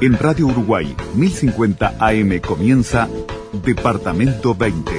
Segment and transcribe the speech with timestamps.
[0.00, 3.08] En Radio Uruguay 1050 AM comienza
[3.64, 4.92] Departamento 20.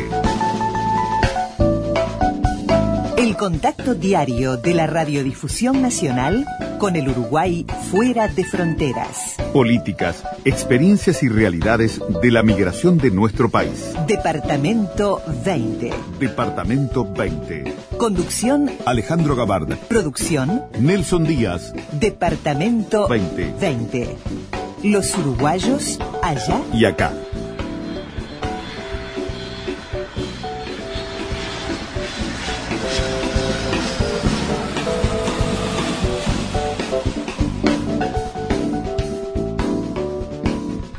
[3.18, 6.46] El contacto diario de la Radiodifusión Nacional
[6.80, 9.35] con el Uruguay fuera de fronteras.
[9.56, 13.94] Políticas, experiencias y realidades de la migración de nuestro país.
[14.06, 15.94] Departamento 20.
[16.20, 17.74] Departamento 20.
[17.98, 19.78] Conducción Alejandro Gabarda.
[19.88, 21.74] Producción Nelson Díaz.
[21.94, 23.54] Departamento 20.
[23.62, 24.18] 20.
[24.84, 27.14] Los uruguayos allá y acá.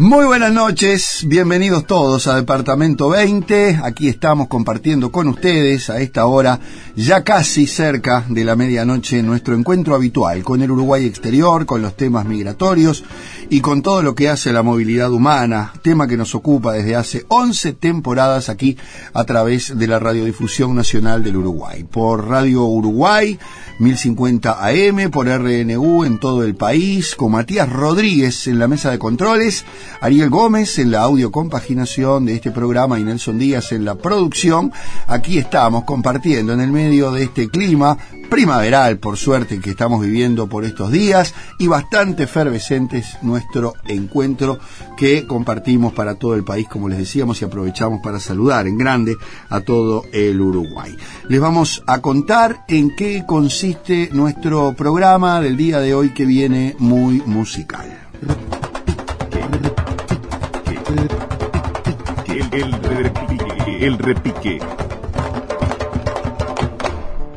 [0.07, 3.81] Muy buenas noches, bienvenidos todos a Departamento 20.
[3.83, 6.61] Aquí estamos compartiendo con ustedes a esta hora,
[6.95, 11.97] ya casi cerca de la medianoche, nuestro encuentro habitual con el Uruguay exterior, con los
[11.97, 13.03] temas migratorios
[13.51, 17.25] y con todo lo que hace la movilidad humana, tema que nos ocupa desde hace
[17.27, 18.79] 11 temporadas aquí
[19.13, 21.83] a través de la Radiodifusión Nacional del Uruguay.
[21.83, 23.41] Por Radio Uruguay,
[23.81, 29.01] 1050 AM, por RNU en todo el país, con Matías Rodríguez en la mesa de
[29.01, 29.65] controles
[30.01, 34.73] Ariel Gómez en la audio compaginación de este programa y Nelson Díaz en la producción.
[35.07, 37.97] Aquí estamos compartiendo en el medio de este clima
[38.29, 44.59] primaveral, por suerte, que estamos viviendo por estos días y bastante efervescentes nuestro encuentro
[44.97, 49.17] que compartimos para todo el país, como les decíamos, y aprovechamos para saludar en grande
[49.49, 50.97] a todo el Uruguay.
[51.29, 56.77] Les vamos a contar en qué consiste nuestro programa del día de hoy que viene
[56.79, 58.06] muy musical.
[62.57, 63.87] El, repique.
[63.87, 64.59] El repique.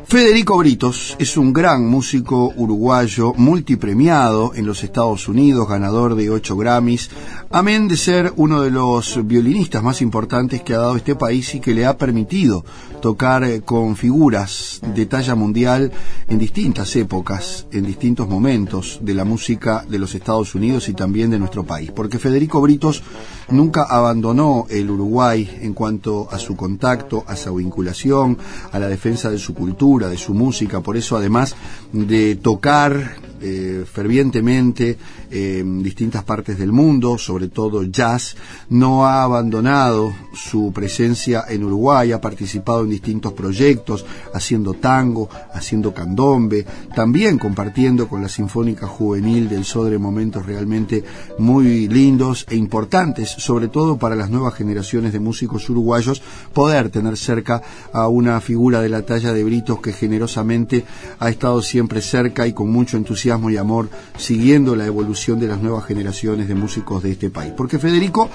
[0.06, 6.56] Federico Britos es un gran músico uruguayo multipremiado en los Estados Unidos, ganador de ocho
[6.56, 7.10] Grammys,
[7.52, 11.60] amén de ser uno de los violinistas más importantes que ha dado este país y
[11.60, 12.64] que le ha permitido
[13.02, 15.90] tocar eh, con figuras de talla mundial
[16.28, 21.30] en distintas épocas, en distintos momentos de la música de los Estados Unidos y también
[21.30, 21.90] de nuestro país.
[21.90, 23.02] Porque Federico Britos
[23.48, 28.38] nunca abandonó el Uruguay en cuanto a su contacto, a su vinculación,
[28.70, 30.82] a la defensa de su cultura, de su música.
[30.82, 31.56] Por eso, además
[31.92, 34.98] de tocar eh, fervientemente
[35.30, 38.36] en distintas partes del mundo, sobre todo jazz,
[38.68, 45.94] no ha abandonado su presencia en Uruguay, ha participado en distintos proyectos, haciendo tango, haciendo
[45.94, 51.02] candombe, también compartiendo con la Sinfónica Juvenil del Sodre momentos realmente
[51.38, 56.20] muy lindos e importantes, sobre todo para las nuevas generaciones de músicos uruguayos,
[56.52, 57.62] poder tener cerca
[57.92, 60.84] a una figura de la talla de Britos que generosamente
[61.18, 65.60] ha estado siempre cerca y con mucho entusiasmo y amor siguiendo la evolución de las
[65.60, 67.52] nuevas generaciones de músicos de este país.
[67.56, 68.28] Porque Federico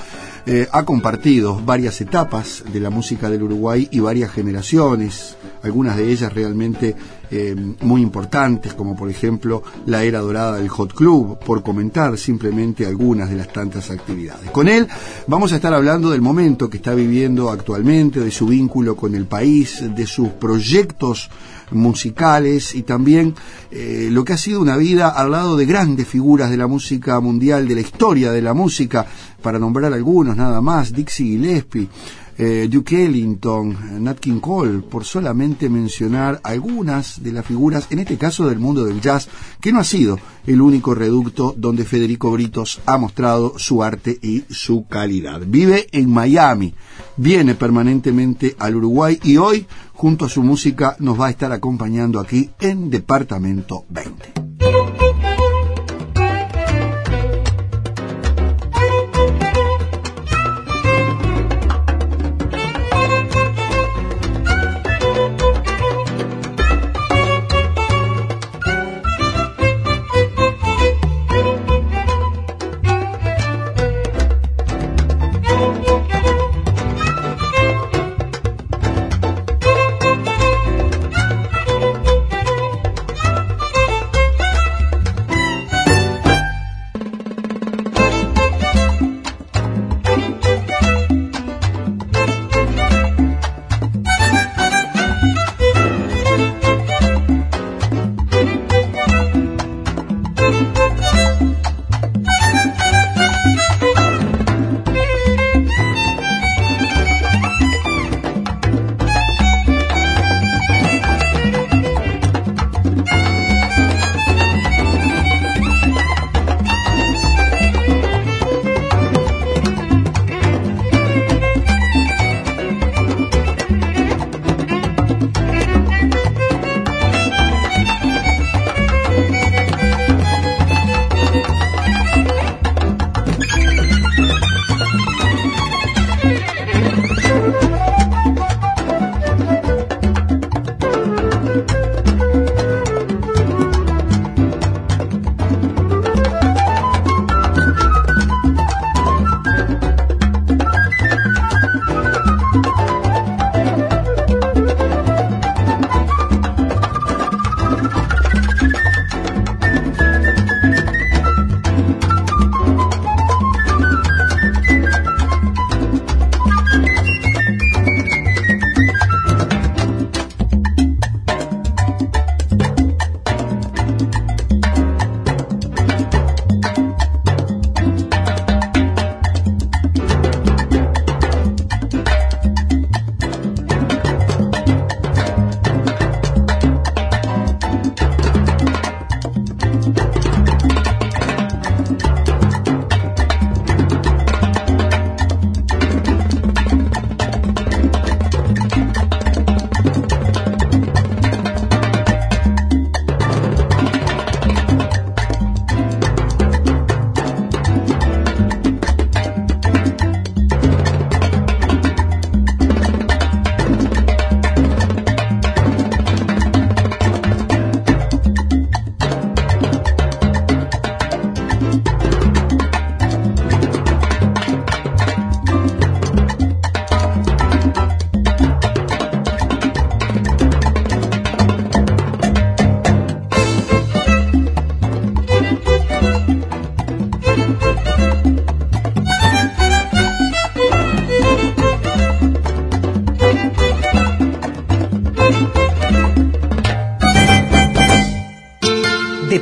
[0.46, 6.12] eh, ha compartido varias etapas de la música del Uruguay y varias generaciones, algunas de
[6.12, 6.96] ellas realmente
[7.32, 12.86] eh, muy importantes, como por ejemplo la era dorada del Hot Club, por comentar simplemente
[12.86, 14.52] algunas de las tantas actividades.
[14.52, 14.88] Con él
[15.28, 19.26] vamos a estar hablando del momento que está viviendo actualmente, de su vínculo con el
[19.26, 21.30] país, de sus proyectos
[21.72, 23.36] musicales y también
[23.72, 27.20] eh, lo que ha sido una vida al lado de grandes figuras de la música
[27.20, 29.06] mundial, de la historia de la música,
[29.42, 31.90] para nombrar algunos nada más, Dixie Gillespie,
[32.38, 38.18] eh, Duke Ellington, Nat King Cole, por solamente mencionar algunas de las figuras, en este
[38.18, 39.30] caso del mundo del jazz,
[39.62, 44.44] que no ha sido el único reducto donde Federico Britos ha mostrado su arte y
[44.50, 45.42] su calidad.
[45.46, 46.74] Vive en Miami,
[47.18, 52.20] viene permanentemente al Uruguay y hoy, junto a su música, nos va a estar acompañando
[52.20, 55.35] aquí en Departamento 20.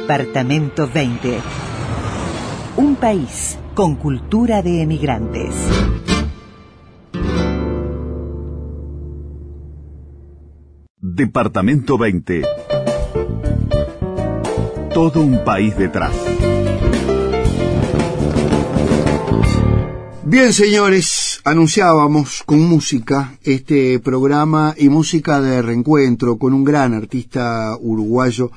[0.04, 1.40] Departamento 20.
[2.76, 5.56] Un país con cultura de emigrantes.
[11.00, 12.44] Departamento 20.
[14.94, 16.14] Todo un país detrás.
[20.26, 27.78] Bien, señores, anunciábamos con música este programa y música de reencuentro con un gran artista
[27.80, 28.52] uruguayo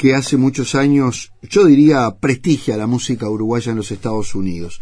[0.00, 4.80] que hace muchos años, yo diría, prestigia la música uruguaya en los Estados Unidos.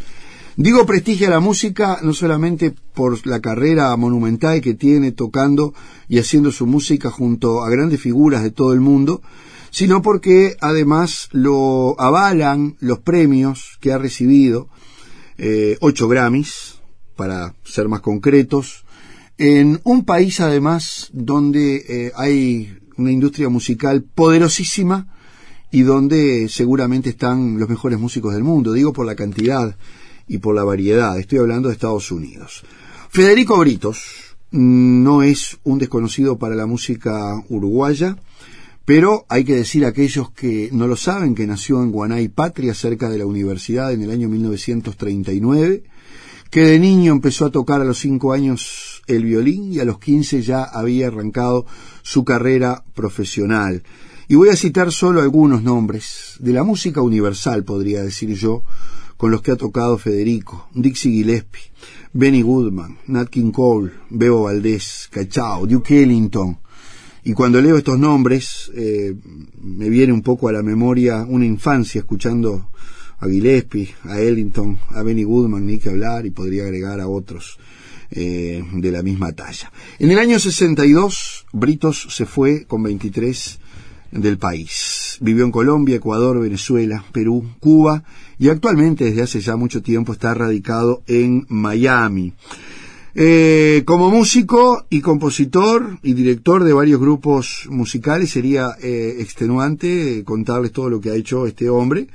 [0.56, 5.74] Digo prestigia la música no solamente por la carrera monumental que tiene tocando
[6.08, 9.20] y haciendo su música junto a grandes figuras de todo el mundo,
[9.70, 14.68] sino porque además lo avalan los premios que ha recibido,
[15.36, 16.78] eh, ocho Grammys,
[17.16, 18.84] para ser más concretos,
[19.36, 25.06] en un país además donde eh, hay una industria musical poderosísima
[25.70, 29.76] y donde seguramente están los mejores músicos del mundo, digo por la cantidad
[30.26, 32.64] y por la variedad, estoy hablando de Estados Unidos.
[33.10, 38.16] Federico Britos mm, no es un desconocido para la música uruguaya,
[38.84, 42.74] pero hay que decir a aquellos que no lo saben que nació en Guanay Patria,
[42.74, 45.82] cerca de la universidad, en el año 1939,
[46.50, 49.98] que de niño empezó a tocar a los cinco años el violín y a los
[49.98, 51.66] quince ya había arrancado
[52.02, 53.82] su carrera profesional.
[54.28, 58.62] Y voy a citar solo algunos nombres de la música universal, podría decir yo,
[59.16, 61.72] con los que ha tocado Federico, Dixie Gillespie,
[62.12, 66.58] Benny Goodman, Nat King Cole, Bebo Valdés, Cachao, Duke Ellington.
[67.24, 69.14] Y cuando leo estos nombres, eh,
[69.60, 72.70] me viene un poco a la memoria una infancia escuchando
[73.18, 77.58] a Gillespie, a Ellington, a Benny Goodman, ni que hablar, y podría agregar a otros
[78.10, 79.70] eh, de la misma talla.
[79.98, 83.58] En el año 62, Britos se fue con 23
[84.12, 85.18] del país.
[85.20, 88.04] Vivió en Colombia, Ecuador, Venezuela, Perú, Cuba
[88.38, 92.32] y actualmente desde hace ya mucho tiempo está radicado en Miami.
[93.14, 100.72] Eh, como músico y compositor y director de varios grupos musicales sería eh, extenuante contarles
[100.72, 102.06] todo lo que ha hecho este hombre,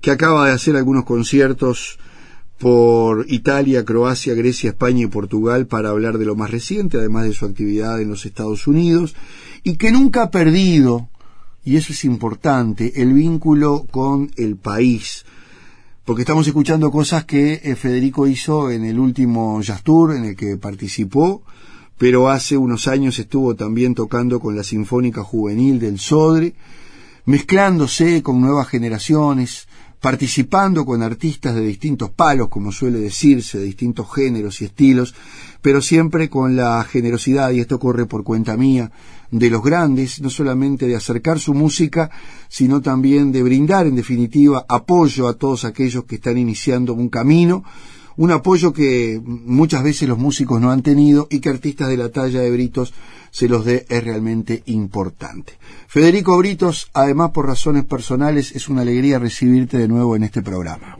[0.00, 1.98] que acaba de hacer algunos conciertos
[2.58, 7.32] por Italia, Croacia, Grecia, España y Portugal para hablar de lo más reciente, además de
[7.32, 9.14] su actividad en los Estados Unidos,
[9.62, 11.08] y que nunca ha perdido,
[11.64, 15.24] y eso es importante, el vínculo con el país,
[16.04, 20.36] porque estamos escuchando cosas que eh, Federico hizo en el último Jazz Tour en el
[20.36, 21.42] que participó,
[21.96, 26.54] pero hace unos años estuvo también tocando con la Sinfónica Juvenil del Sodre,
[27.26, 29.67] mezclándose con nuevas generaciones,
[30.00, 35.14] participando con artistas de distintos palos, como suele decirse, de distintos géneros y estilos,
[35.60, 38.90] pero siempre con la generosidad, y esto corre por cuenta mía,
[39.30, 42.10] de los grandes, no solamente de acercar su música,
[42.48, 47.64] sino también de brindar, en definitiva, apoyo a todos aquellos que están iniciando un camino,
[48.18, 52.10] un apoyo que muchas veces los músicos no han tenido y que artistas de la
[52.10, 52.92] talla de Britos
[53.30, 55.52] se los dé es realmente importante.
[55.86, 60.96] Federico Britos, además por razones personales, es una alegría recibirte de nuevo en este programa.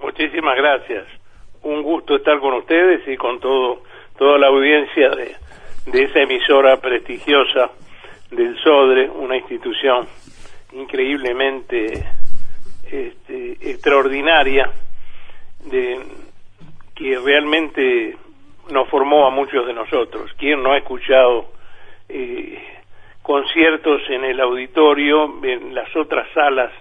[0.00, 1.06] Muchísimas gracias.
[1.62, 3.82] Un gusto estar con ustedes y con todo
[4.16, 5.34] toda la audiencia de,
[5.90, 7.72] de esa emisora prestigiosa
[8.30, 10.06] del SODRE, una institución
[10.72, 12.06] increíblemente
[12.88, 14.70] este, extraordinaria
[15.66, 16.00] de
[16.94, 18.16] que realmente
[18.70, 20.32] nos formó a muchos de nosotros.
[20.38, 21.50] ¿Quién no ha escuchado
[22.08, 22.62] eh,
[23.22, 26.72] conciertos en el auditorio, en las otras salas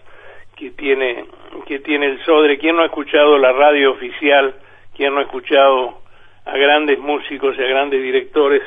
[0.56, 1.26] que tiene
[1.66, 2.58] que tiene el Sodre?
[2.58, 4.56] ¿Quién no ha escuchado la radio oficial?
[4.96, 6.02] ¿Quién no ha escuchado
[6.46, 8.64] a grandes músicos y a grandes directores?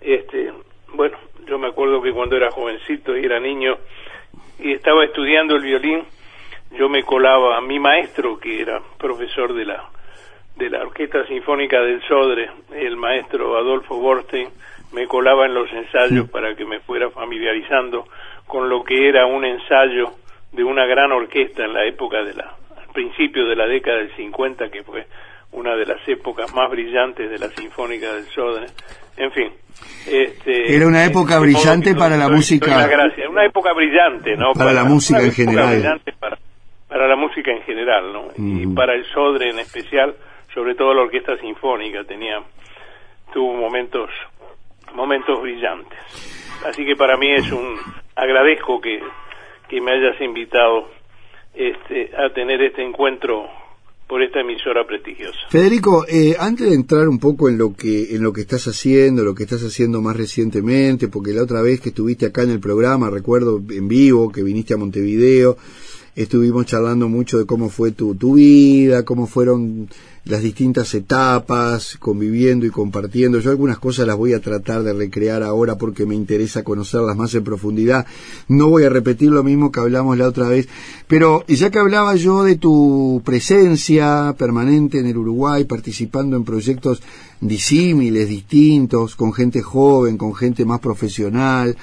[0.00, 0.52] Este,
[0.94, 1.16] bueno,
[1.46, 3.76] yo me acuerdo que cuando era jovencito y era niño
[4.58, 6.04] y estaba estudiando el violín,
[6.78, 9.84] yo me colaba a mi maestro, que era profesor de la
[10.56, 14.48] de la Orquesta Sinfónica del Sodre, el maestro Adolfo Borstein,
[14.92, 18.06] me colaba en los ensayos para que me fuera familiarizando
[18.46, 20.12] con lo que era un ensayo
[20.52, 24.14] de una gran orquesta en la época de la, al principio de la década del
[24.14, 25.06] 50, que fue
[25.50, 28.66] una de las épocas más brillantes de la Sinfónica del Sodre.
[29.16, 29.52] En fin.
[30.06, 32.86] Este, era una época brillante para la música.
[32.86, 33.28] Gracias.
[33.28, 34.52] Una época brillante, ¿no?
[34.52, 36.00] Para, la música en general.
[36.20, 36.38] Para,
[36.94, 38.28] para, la música en general, ¿no?
[38.36, 40.14] Y para el Sodre en especial
[40.54, 42.40] sobre todo la orquesta sinfónica tenía
[43.32, 44.08] tuvo momentos
[44.94, 45.98] momentos brillantes
[46.64, 47.76] así que para mí es un
[48.14, 49.00] agradezco que,
[49.68, 50.88] que me hayas invitado
[51.54, 53.46] este a tener este encuentro
[54.06, 55.38] por esta emisora prestigiosa.
[55.48, 59.24] Federico, eh, antes de entrar un poco en lo que en lo que estás haciendo,
[59.24, 62.60] lo que estás haciendo más recientemente, porque la otra vez que estuviste acá en el
[62.60, 65.56] programa, recuerdo en vivo que viniste a Montevideo,
[66.16, 69.88] estuvimos charlando mucho de cómo fue tu, tu vida, cómo fueron
[70.24, 73.40] las distintas etapas, conviviendo y compartiendo.
[73.40, 77.34] Yo algunas cosas las voy a tratar de recrear ahora porque me interesa conocerlas más
[77.34, 78.06] en profundidad.
[78.48, 80.68] No voy a repetir lo mismo que hablamos la otra vez,
[81.08, 87.02] pero ya que hablaba yo de tu presencia permanente en el Uruguay, participando en proyectos
[87.40, 91.76] disímiles, distintos, con gente joven, con gente más profesional,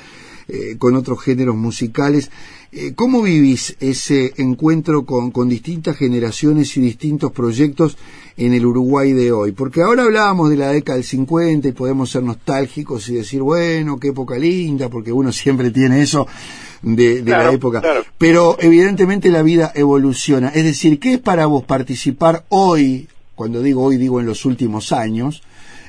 [0.54, 2.30] eh, con otros géneros musicales,
[2.74, 7.98] eh, ¿Cómo vivís ese encuentro con, con, distintas generaciones y distintos proyectos
[8.38, 9.52] en el Uruguay de hoy?
[9.52, 14.00] Porque ahora hablábamos de la década del 50 y podemos ser nostálgicos y decir, bueno,
[14.00, 16.28] qué época linda, porque uno siempre tiene eso
[16.82, 17.82] de, de la época.
[17.82, 18.06] Claro.
[18.18, 20.48] Pero evidentemente la vida evoluciona.
[20.48, 24.94] Es decir, ¿qué es para vos participar hoy, cuando digo hoy digo en los últimos
[24.94, 25.44] años,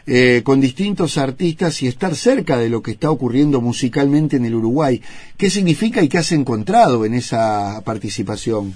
[0.06, 4.54] eh, con distintos artistas y estar cerca de lo que está ocurriendo musicalmente en el
[4.54, 5.00] Uruguay.
[5.38, 8.72] ¿Qué significa y qué has encontrado en esa participación?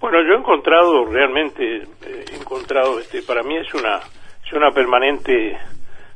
[0.00, 4.00] Bueno, yo he encontrado realmente, eh, he encontrado, este, para mí es una,
[4.44, 5.56] es una permanente,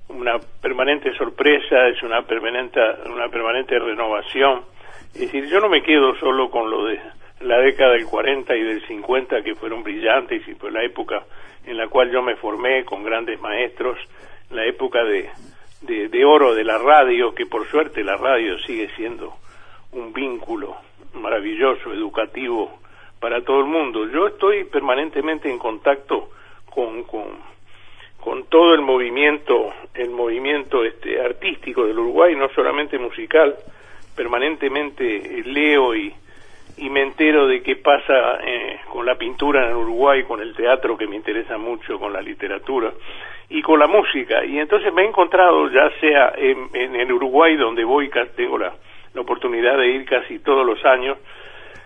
[0.08, 4.62] una permanente sorpresa, es una permanente, una permanente renovación.
[5.14, 6.98] Es decir, yo no me quedo solo con lo de
[7.44, 11.24] la década del 40 y del 50 que fueron brillantes y fue la época
[11.66, 13.98] en la cual yo me formé con grandes maestros,
[14.50, 15.30] la época de,
[15.82, 19.34] de, oro de la radio, que por suerte la radio sigue siendo
[19.92, 20.76] un vínculo
[21.14, 22.78] maravilloso, educativo
[23.20, 24.08] para todo el mundo.
[24.08, 26.30] Yo estoy permanentemente en contacto
[26.68, 27.26] con, con,
[28.18, 33.56] con todo el movimiento, el movimiento este, artístico del Uruguay, no solamente musical,
[34.16, 36.12] permanentemente leo y,
[36.76, 40.96] y me entero de qué pasa eh, con la pintura en Uruguay, con el teatro
[40.96, 42.92] que me interesa mucho, con la literatura
[43.48, 44.44] y con la música.
[44.44, 48.72] Y entonces me he encontrado, ya sea en, en el Uruguay, donde voy, tengo la,
[49.14, 51.18] la, oportunidad de ir casi todos los años,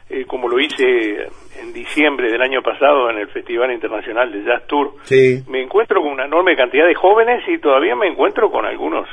[0.09, 1.29] eh, como lo hice
[1.61, 5.43] en diciembre del año pasado en el Festival Internacional de Jazz Tour, sí.
[5.49, 9.09] me encuentro con una enorme cantidad de jóvenes y todavía me encuentro con algunos.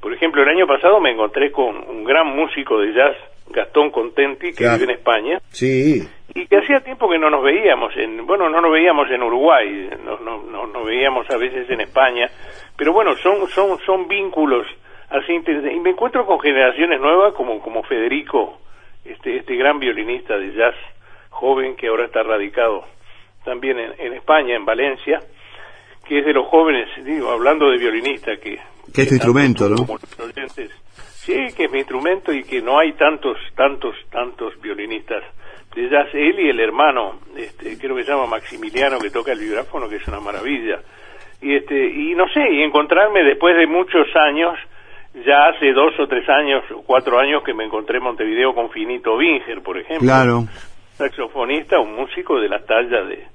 [0.00, 3.16] Por ejemplo, el año pasado me encontré con un gran músico de jazz
[3.50, 4.78] Gastón Contenti, que Claro.
[4.78, 6.02] vive en España, Sí,
[6.34, 9.88] y que hacía tiempo que no nos veíamos, en, bueno, no nos veíamos en Uruguay,
[10.04, 12.28] no, no, no, nos veíamos a veces en España,
[12.76, 14.66] pero bueno, son, son, son vínculos
[15.08, 15.76] así interesantes.
[15.76, 18.58] Y me encuentro con generaciones nuevas como, como Federico,
[19.04, 20.74] este, este gran violinista de jazz
[21.30, 22.84] joven que ahora está radicado
[23.44, 25.20] también en, en España, en Valencia,
[26.06, 28.58] que es de los jóvenes, digo, hablando de violinista, que...
[28.92, 29.76] Que es tu instrumento, ¿no?
[29.86, 30.70] como los oyentes,
[31.26, 35.24] Sí, que es mi instrumento y que no hay tantos, tantos, tantos violinistas
[35.74, 36.06] de jazz.
[36.14, 39.96] Él y el hermano, este, creo que se llama Maximiliano, que toca el vibráfono, que
[39.96, 40.78] es una maravilla.
[41.42, 44.56] Y este, y no sé, y encontrarme después de muchos años,
[45.26, 49.16] ya hace dos o tres años, cuatro años que me encontré en Montevideo con Finito
[49.16, 50.06] Binger, por ejemplo.
[50.06, 50.44] claro.
[50.92, 53.26] Saxofonista, un músico de la talla de,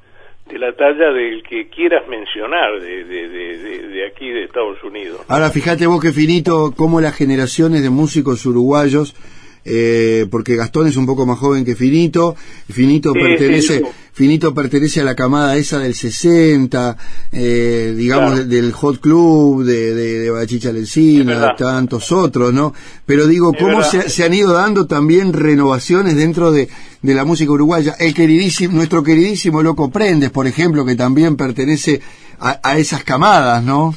[0.50, 5.21] de la talla del que quieras mencionar de, de, de, de, aquí de Estados Unidos.
[5.27, 9.15] Ahora fíjate vos que finito cómo las generaciones de músicos uruguayos,
[9.63, 12.36] eh, porque Gastón es un poco más joven que Finito,
[12.69, 16.98] Finito pertenece, Finito pertenece a la camada esa del 60,
[17.31, 18.48] eh, digamos Claro.
[18.48, 22.74] del Hot Club, de, de, de Bachicha Lencina, tantos otros, ¿no?
[23.05, 26.67] Pero digo, cómo se, se han ido dando también renovaciones dentro de,
[27.01, 27.93] de la música uruguaya.
[28.00, 32.00] El queridísimo, nuestro queridísimo Loco Prendes, por ejemplo, que también pertenece
[32.39, 33.91] a, a esas camadas, ¿no?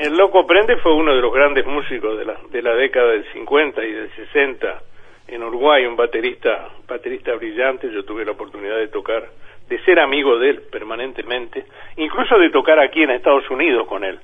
[0.00, 3.30] El Loco Prende fue uno de los grandes músicos de la, de la década del
[3.34, 4.82] 50 y del 60
[5.28, 7.92] en Uruguay, un baterista, baterista brillante.
[7.92, 9.28] Yo tuve la oportunidad de tocar,
[9.68, 11.66] de ser amigo de él permanentemente,
[11.98, 14.18] incluso de tocar aquí en Estados Unidos con él,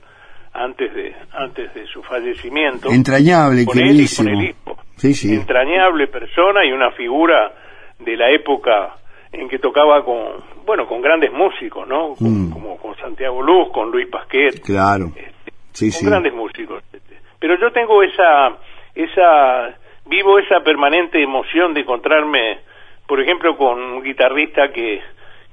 [0.54, 2.90] antes de, antes de su fallecimiento.
[2.90, 4.30] Entrañable, con él y queridísimo.
[4.30, 4.82] con el hijo.
[4.96, 5.34] Sí, sí.
[5.34, 7.52] Entrañable persona y una figura
[7.98, 8.96] de la época
[9.32, 10.18] en que tocaba con,
[10.64, 12.14] bueno, con grandes músicos, ¿no?
[12.14, 12.52] Con- Mm.
[12.52, 15.06] Como con Santiago Luz, con Luis Pasquet Claro.
[15.16, 16.06] este, Sí, con sí.
[16.06, 16.82] grandes músicos.
[16.92, 17.16] este.
[17.38, 18.56] Pero yo tengo esa,
[18.94, 19.76] esa,
[20.06, 22.60] vivo esa permanente emoción de encontrarme,
[23.06, 25.00] por ejemplo, con un guitarrista que,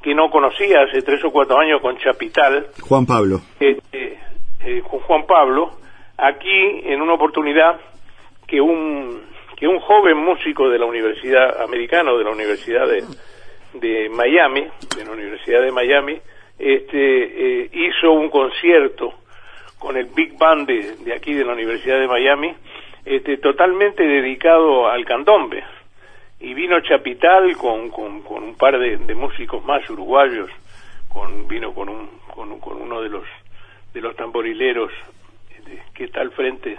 [0.02, 3.42] que no conocía hace tres o cuatro años con Chapital, Juan Pablo.
[3.60, 4.20] este,
[4.66, 5.72] eh, con Juan Pablo,
[6.18, 7.80] aquí en una oportunidad
[8.48, 9.22] que un,
[9.64, 13.02] que un joven músico de la Universidad Americana, de la Universidad de,
[13.76, 14.68] de Miami,
[14.98, 16.20] de la Universidad de Miami,
[16.60, 19.14] este, eh, hizo un concierto
[19.80, 22.54] con el Big Band de, de aquí de la Universidad de Miami,
[23.06, 25.64] este, totalmente dedicado al candombe.
[26.42, 30.50] y vino Chapital con, con, un par de, músicos más uruguayos,
[31.08, 33.24] con, vino con, un, con, con uno de los,
[33.94, 34.92] de los tamborileros
[35.94, 36.78] que está al frente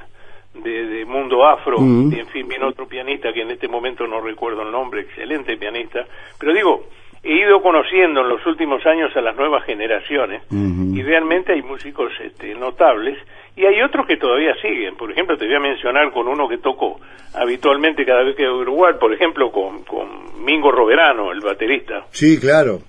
[0.54, 4.20] de, de Mundo Afro, y en fin, vino otro pianista que en este momento no
[4.20, 6.04] recuerdo el nombre, excelente pianista,
[6.38, 6.86] pero digo,
[7.24, 12.12] he ido conociendo en los últimos años a las nuevas generaciones y realmente hay músicos
[12.22, 13.18] este, notables
[13.56, 14.96] y hay otros que todavía siguen.
[14.96, 17.00] Por ejemplo, te voy a mencionar con uno que toco
[17.34, 22.04] habitualmente cada vez que voy a Uruguay, por ejemplo, con, con Mingo Roverano, el baterista.
[22.10, 22.80] Sí, claro.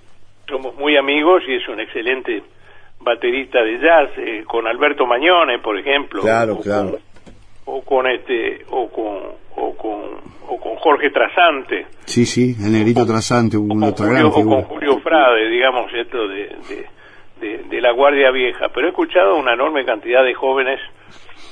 [0.48, 2.42] Somos muy amigos y es un excelente
[3.00, 6.22] baterista de jazz, eh, con Alberto Mañone, por ejemplo.
[6.22, 6.98] Claro, claro
[7.66, 9.16] o con este o con
[9.56, 10.00] o con
[10.48, 11.86] o con Jorge Trasante.
[12.06, 16.28] Sí sí el negrito Trasante un o con, Julio, o con Julio Frade digamos esto
[16.28, 16.56] de,
[17.40, 18.68] de, de, la Guardia Vieja.
[18.74, 20.80] Pero he escuchado una enorme cantidad de jóvenes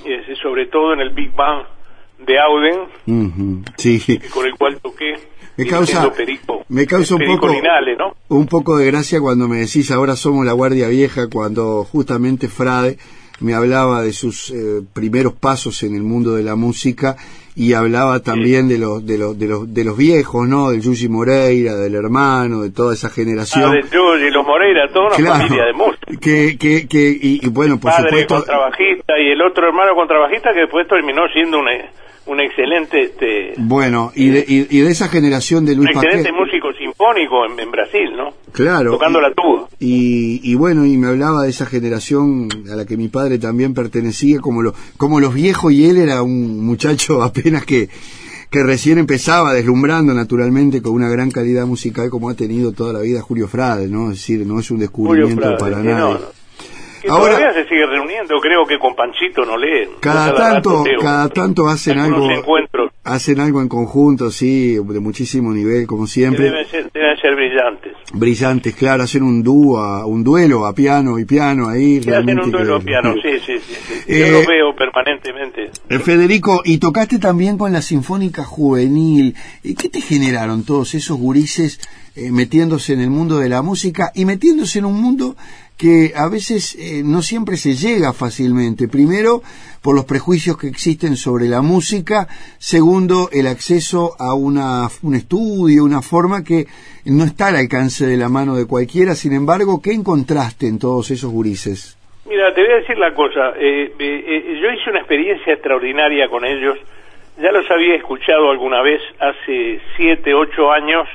[0.06, 1.64] eh, sobre todo en el Big Bang
[2.18, 4.18] de Auden sí.
[4.32, 5.14] con el cual toqué
[5.56, 6.10] me causa,
[6.68, 8.16] me causa un poco, ¿no?
[8.28, 12.98] un poco de gracia cuando me decís ahora somos la Guardia Vieja, cuando justamente Frade
[13.40, 17.16] me hablaba de sus eh, primeros pasos en el mundo de la música
[17.56, 20.70] y hablaba también de los de los de los de los viejos, ¿no?
[20.70, 23.70] Del Yuji Moreira, del hermano, de toda esa generación.
[23.70, 26.16] Ah, del Yuji, los Moreira, toda una familia de músicos.
[26.20, 30.60] Que que que y, bueno, por Padre supuesto contrabajista y el otro hermano contrabajista que
[30.60, 31.68] después terminó siendo un
[32.26, 36.72] un excelente este bueno y de, y, de esa generación de Luis un excelente músico
[37.04, 39.68] sinfónico en, Brasil no claro tocando la tuba.
[39.78, 43.74] y, y bueno y me hablaba de esa generación a la que mi padre también
[43.74, 47.88] pertenecía como lo como los viejos y él era un muchacho apenas que
[48.50, 53.00] que recién empezaba deslumbrando naturalmente con una gran calidad musical como ha tenido toda la
[53.00, 54.12] vida Julio Frade, ¿no?
[54.12, 56.20] Es decir, no es un descubrimiento para nada
[57.08, 59.90] Ahora, todavía se sigue reuniendo, creo que con Panchito no lee.
[60.00, 62.26] Cada tanto, cada tanto hacen algo,
[63.04, 66.44] hacen algo en conjunto, sí, de muchísimo nivel, como siempre.
[66.44, 67.92] Deben ser, deben ser brillantes.
[68.12, 72.02] Brillantes, claro, hacen un dúo, un duelo a piano y piano ahí.
[72.02, 73.74] Sí, hacen un duelo a piano, sí, sí, sí.
[74.08, 75.70] Yo lo eh, veo permanentemente.
[75.88, 79.34] Eh, Federico, y tocaste también con la Sinfónica Juvenil.
[79.62, 81.80] ¿Qué te generaron todos esos gurises
[82.16, 85.36] eh, metiéndose en el mundo de la música y metiéndose en un mundo
[85.76, 88.86] que a veces eh, no siempre se llega fácilmente.
[88.86, 89.42] Primero,
[89.84, 92.26] por los prejuicios que existen sobre la música.
[92.58, 96.64] Segundo, el acceso a una, un estudio, una forma que
[97.04, 99.12] no está al alcance de la mano de cualquiera.
[99.12, 102.00] Sin embargo, ¿qué encontraste en todos esos gurises?
[102.24, 103.52] Mira, te voy a decir la cosa.
[103.60, 106.78] Eh, eh, yo hice una experiencia extraordinaria con ellos.
[107.36, 111.06] Ya los había escuchado alguna vez hace siete, ocho años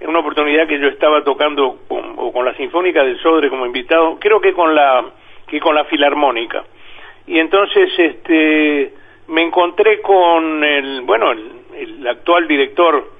[0.00, 4.18] en una oportunidad que yo estaba tocando con, con la Sinfónica del Sodre como invitado,
[4.20, 5.02] creo que con la
[5.46, 6.62] que con la Filarmónica.
[7.28, 8.92] Y entonces este
[9.28, 13.12] me encontré con el bueno, el, actual director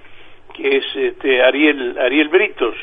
[0.54, 2.74] que es este Ariel Ariel Britos,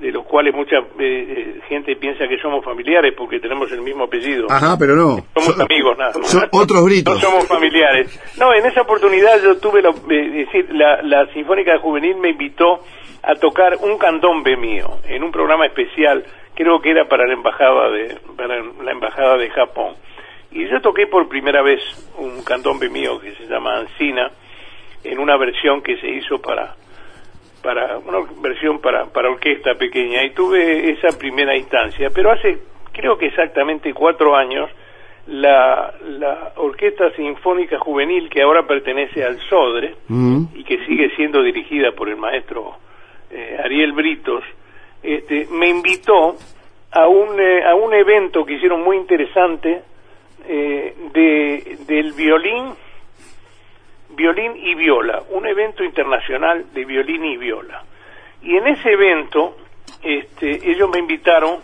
[0.00, 4.04] de los cuales mucha eh, eh, gente piensa que somos familiares porque tenemos el mismo
[4.04, 4.46] apellido.
[4.50, 5.18] Ajá, pero no.
[5.34, 6.14] Somos amigos, nada.
[6.22, 7.14] Son otros britos.
[7.14, 8.18] No somos familiares.
[8.38, 12.80] No, en esa oportunidad yo tuve la, eh, decir, la, la Sinfónica Juvenil me invitó
[13.22, 17.90] a tocar un candombe mío en un programa especial, creo que era para la embajada
[17.90, 19.94] de para la embajada de Japón.
[20.50, 21.80] Y yo toqué por primera vez
[22.18, 24.30] un candombe mío que se llama Ancina
[25.04, 26.74] en una versión que se hizo para
[27.62, 32.58] para una versión para para orquesta pequeña y tuve esa primera instancia, pero hace
[32.92, 34.70] creo que exactamente cuatro años
[35.28, 40.44] la, la Orquesta Sinfónica Juvenil que ahora pertenece al SODRE mm.
[40.54, 42.76] y que sigue siendo dirigida por el maestro
[43.30, 44.42] eh, Ariel Britos,
[45.02, 46.36] este, me invitó
[46.90, 49.82] a un, eh, a un evento que hicieron muy interesante
[50.50, 52.72] eh, de, del violín,
[54.16, 57.84] violín y viola, un evento internacional de violín y viola.
[58.40, 59.58] Y en ese evento,
[60.02, 61.58] este, ellos me invitaron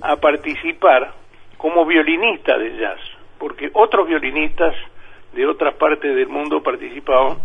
[0.00, 1.12] a participar
[1.58, 3.00] como violinista de jazz,
[3.38, 4.74] porque otros violinistas
[5.34, 7.36] de otras partes del mundo participaban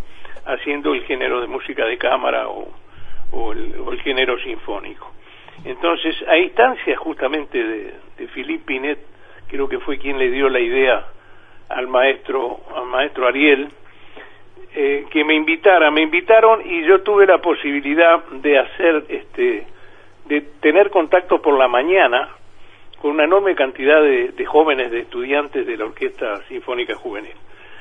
[0.46, 2.70] haciendo el género de música de cámara o,
[3.34, 5.12] o el, género sinfónico.
[5.66, 9.17] Entonces, a instancia justamente de, de Philippe Pinet,
[9.48, 11.06] creo que fue quien le dio la idea
[11.70, 13.70] al maestro, al maestro Ariel,
[14.76, 19.66] eh, que me invitara, me invitaron y yo tuve la posibilidad de hacer, este,
[20.26, 22.30] de tener contacto por la mañana
[23.02, 27.34] con una enorme cantidad de, jóvenes, de estudiantes de la Orquesta Sinfónica Juvenil.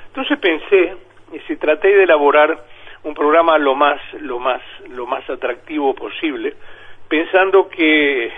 [0.08, 0.94] Entonces pensé,
[1.32, 2.64] y si traté de elaborar
[3.02, 6.54] un programa lo más lo más lo más atractivo posible
[7.08, 8.32] pensando que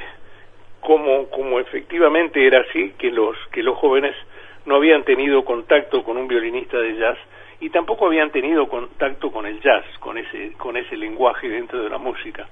[0.80, 4.14] como como efectivamente era así que los que los jóvenes
[4.66, 7.18] no habían tenido contacto con un violinista de jazz
[7.60, 11.90] y tampoco habían tenido contacto con el jazz, con ese, con ese lenguaje dentro de
[11.90, 12.46] la música,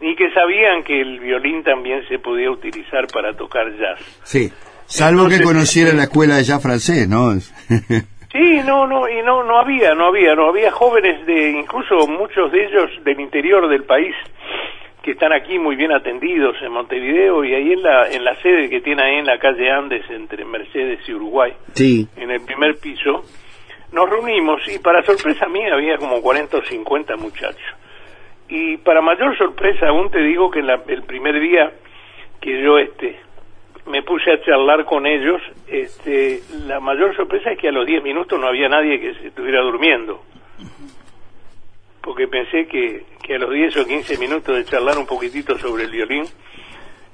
[0.00, 4.00] ni que sabían que el violín también se podía utilizar para tocar jazz.
[4.24, 4.50] Sí,
[4.86, 7.34] salvo que conociera la escuela de jazz francés, ¿no?
[8.30, 12.52] Sí, no, no, y no, no había, no había, no había jóvenes de, incluso muchos
[12.52, 14.14] de ellos del interior del país,
[15.02, 18.68] que están aquí muy bien atendidos en Montevideo y ahí en la, en la sede
[18.68, 22.08] que tiene ahí en la calle Andes entre Mercedes y Uruguay, sí.
[22.16, 23.22] en el primer piso,
[23.92, 27.74] nos reunimos y para sorpresa mía había como 40 o 50 muchachos.
[28.48, 31.72] Y para mayor sorpresa aún te digo que el primer día
[32.40, 33.28] que yo este
[33.88, 38.02] me puse a charlar con ellos, este, la mayor sorpresa es que a los 10
[38.02, 40.22] minutos no había nadie que se estuviera durmiendo.
[42.08, 45.84] Porque pensé que, que a los 10 o 15 minutos de charlar un poquitito sobre
[45.84, 46.24] el violín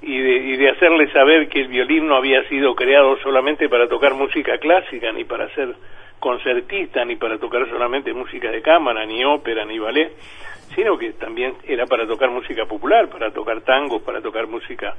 [0.01, 3.89] y de, y de hacerles saber que el violín no había sido creado solamente para
[3.89, 5.75] tocar música clásica, ni para ser
[6.21, 10.13] concertista, ni para tocar solamente música de cámara, ni ópera, ni ballet,
[10.77, 14.95] sino que también era para tocar música popular, para tocar tangos, para tocar música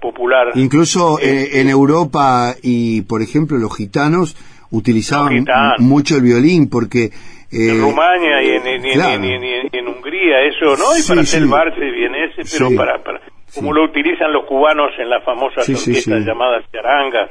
[0.00, 0.52] popular.
[0.54, 4.38] Incluso eh, eh, en Europa y, por ejemplo, los gitanos
[4.70, 5.44] utilizaban
[5.80, 7.10] mucho el violín porque...
[7.50, 10.96] Eh, en Rumania y en, Hungría, eso, ¿no?
[10.96, 11.90] Y para hacer sí.
[11.90, 13.20] viene ese, pero para, para
[13.54, 17.30] como lo utilizan los cubanos en las famosas orquestas llamadas charangas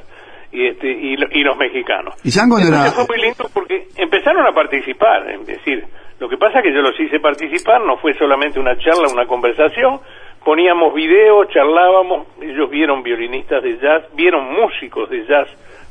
[0.51, 2.15] y, este, y, los mexicanos.
[2.23, 5.83] ¿Y Entonces fue muy lindo porque empezaron a participar, es decir,
[6.19, 9.25] lo que pasa es que yo los hice participar, no fue solamente una charla, una
[9.25, 9.99] conversación,
[10.45, 15.47] poníamos videos, charlábamos, ellos vieron violinistas de jazz, vieron músicos de jazz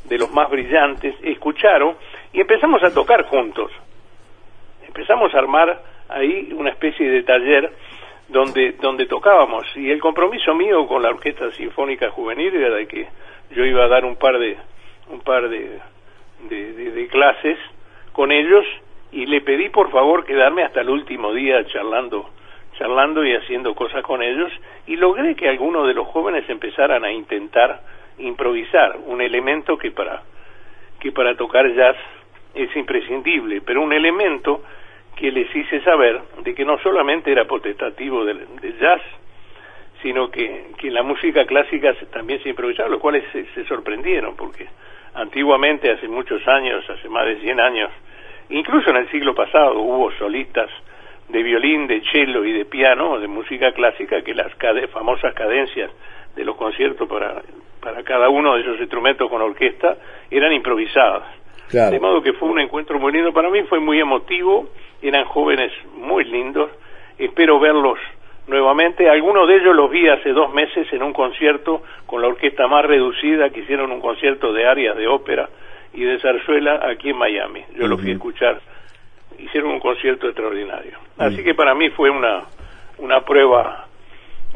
[0.08, 1.96] de los más brillantes, escucharon
[2.32, 3.70] y empezamos a tocar juntos.
[4.94, 7.72] Empezamos a armar ahí una especie de taller
[8.28, 9.64] donde donde tocábamos.
[9.74, 13.08] Y el compromiso mío con la Orquesta Sinfónica Juvenil era de que
[13.52, 14.58] yo iba a dar un par de
[15.08, 15.80] un par de,
[16.50, 17.58] de clases
[18.12, 18.66] con ellos
[19.12, 22.28] y le pedí por favor quedarme hasta el último día charlando
[22.78, 24.52] charlando y haciendo cosas con ellos.
[24.86, 27.80] Y logré que algunos de los jóvenes empezaran a intentar
[28.18, 30.22] improvisar un elemento que para
[31.00, 31.96] que para tocar jazz
[32.54, 34.62] es imprescindible, pero un elemento
[35.16, 38.46] que les hice saber de que no solamente era potestativo del,
[38.80, 39.02] jazz,
[40.02, 44.66] sino que, que la música clásica también se improvisaba, los cuales se, se, sorprendieron, porque
[45.14, 47.90] antiguamente, hace muchos años, hace más de 100 años,
[48.50, 50.70] incluso en el siglo pasado, hubo solistas
[51.28, 54.52] de violín, de cello y de piano, de música clásica, que las
[54.92, 55.90] famosas cadencias
[56.34, 57.42] de los conciertos para,
[57.80, 59.96] para cada uno de esos instrumentos con orquesta
[60.30, 61.41] eran improvisadas.
[61.70, 63.32] De modo que fue un encuentro muy lindo.
[63.32, 64.68] Para mí, fue muy emotivo,
[65.00, 66.70] eran jóvenes muy lindos,
[67.18, 67.98] espero verlos
[68.46, 69.08] nuevamente.
[69.08, 72.84] Algunos de ellos los vi hace dos meses en un concierto con la orquesta más
[72.84, 75.48] reducida, que hicieron un concierto de arias de ópera
[75.94, 77.64] y de zarzuela aquí en Miami.
[77.74, 78.60] Yo los fui a escuchar.
[79.38, 80.98] Hicieron un concierto extraordinario.
[81.18, 82.44] Así que para mí fue una,
[82.98, 83.86] una prueba,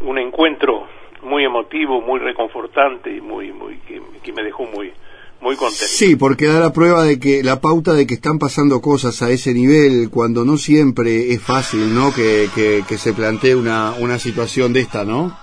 [0.02, 0.86] un encuentro
[1.22, 4.92] muy emotivo, muy reconfortante y muy, muy que, me dejó muy,
[5.40, 5.84] muy contento.
[5.86, 9.30] Sí, porque da la prueba de que la pauta de que están pasando cosas a
[9.30, 12.12] ese nivel, cuando no siempre es fácil, ¿no?
[12.14, 15.36] Que, que, se plantee una, una situación de esta, ¿no?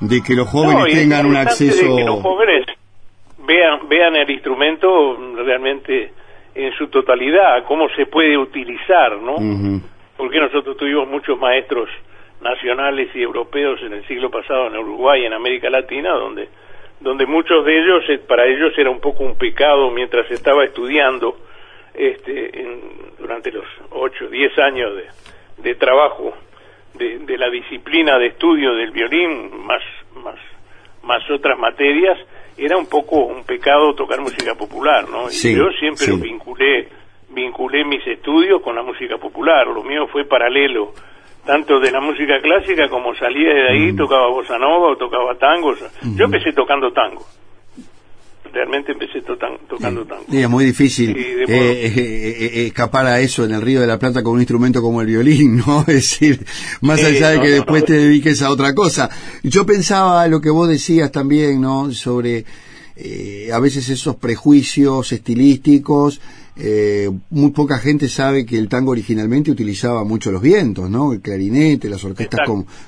[0.00, 1.96] De que los jóvenes tengan un acceso.
[1.96, 2.66] De que los jóvenes
[3.46, 6.12] vean, vean el instrumento realmente
[6.54, 9.36] en su totalidad, cómo se puede utilizar, ¿no?
[10.16, 11.88] Porque nosotros tuvimos muchos maestros
[12.40, 16.48] nacionales y europeos en el siglo pasado en Uruguay, en América Latina, donde
[17.00, 21.36] donde muchos de ellos eh, para ellos era un poco un pecado mientras estaba estudiando
[21.94, 22.50] este
[23.18, 25.06] durante los ocho, diez años de,
[25.62, 26.34] de trabajo
[26.94, 29.82] de, de, la disciplina de estudio del violín más
[30.22, 30.36] más
[31.02, 32.18] más otras materias
[32.56, 35.28] era un poco un pecado tocar música popular, ¿no?
[35.30, 36.88] y yo siempre vinculé
[37.30, 40.92] vinculé mis estudios con la música popular, lo mío fue paralelo,
[41.48, 43.96] tanto de la música clásica como salía de ahí, mm.
[43.96, 45.78] tocaba bossa nova o tocaba tangos.
[46.14, 47.24] Yo empecé tocando tango
[48.50, 50.24] realmente empecé tocando tango.
[50.32, 54.22] es muy difícil eh, eh, eh, escapar a eso en el Río de la Plata
[54.22, 55.80] con un instrumento como el violín, ¿no?
[55.80, 56.44] Es decir,
[56.80, 59.10] más allá de que después te dediques a otra cosa.
[59.42, 61.92] Yo pensaba lo que vos decías también, ¿no?
[61.92, 62.44] Sobre
[63.52, 66.20] a veces esos prejuicios estilísticos
[66.60, 71.12] eh, muy poca gente sabe que el tango originalmente utilizaba mucho los vientos, ¿no?
[71.12, 72.40] El clarinete, las orquestas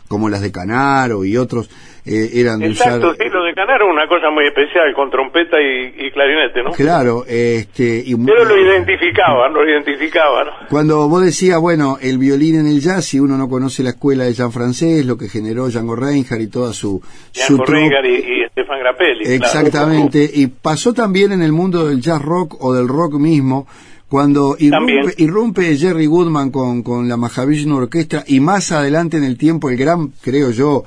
[0.08, 1.70] como, las de Canaro y otros
[2.04, 6.10] eh, eran de Exacto, sí, lo de Canaro una cosa muy especial, con trompeta y,
[6.10, 6.70] clarinete, ¿no?
[6.70, 8.02] Claro, este...
[8.04, 10.46] Y, Pero lo identificaban, lo identificaban.
[10.68, 14.24] Cuando vos decías, bueno, el violín en el jazz, si uno no conoce la escuela
[14.24, 17.02] de Jean francés, lo que generó Django Reinhardt y toda su...
[17.34, 19.34] Django Reinhardt y, Stefan Grappelli.
[19.34, 23.66] Exactamente, y pasó también en el mundo del jazz rock o del rock mismo,
[24.08, 29.38] Cuando irrumpe, irrumpe Jerry Goodman con, con la Mahavishnu Orquestra y más adelante en el
[29.38, 30.82] tiempo el gran, creo yo,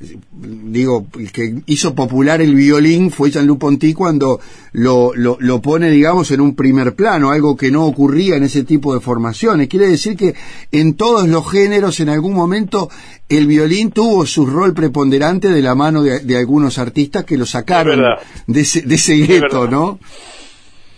[0.00, 4.40] digo, el que hizo popular el violín fue Jean-Luc Ponty cuando
[4.72, 8.62] lo, lo, lo pone, digamos, en un primer plano, algo que no ocurría en ese
[8.64, 9.68] tipo de formaciones.
[9.68, 10.34] Quiere decir que
[10.72, 12.88] en todos los géneros, en algún momento,
[13.28, 17.46] el violín tuvo su rol preponderante de la mano de, de algunos artistas que lo
[17.46, 18.02] sacaron
[18.46, 19.66] de ese, de ese Es gueto.
[19.66, 19.98] ¿no?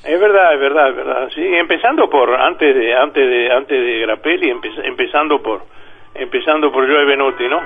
[0.05, 1.29] Es verdad, es verdad, es verdad.
[1.35, 5.63] Sí, empezando por antes de antes de antes de Grappelli, empe- empezando por
[6.15, 7.61] empezando por Joe Benotti, ¿no?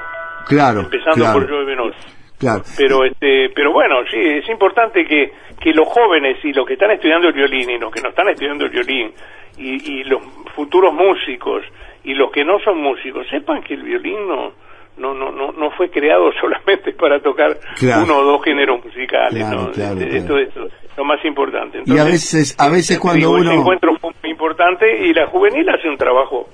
[0.46, 1.96] Claro, empezando claro, por Joe Benotti.
[2.38, 2.62] claro.
[2.76, 6.90] Pero este, pero bueno, sí, es importante que que los jóvenes y los que están
[6.90, 9.12] estudiando el violín y los que no están estudiando el violín
[9.58, 10.20] y, y los
[10.56, 11.62] futuros músicos
[12.04, 14.52] y los que no son músicos sepan que el violín no
[14.98, 18.02] no no no, no fue creado solamente para tocar Claro.
[18.04, 19.70] uno o dos géneros musicales, Claro, ¿no?
[19.70, 20.00] claro.
[20.00, 20.48] Esto es
[20.96, 21.82] lo más importante.
[21.86, 25.66] Y a veces- a veces cuando digo, uno- encuentro fue muy importante y la juvenil
[25.70, 26.48] hace un trabajo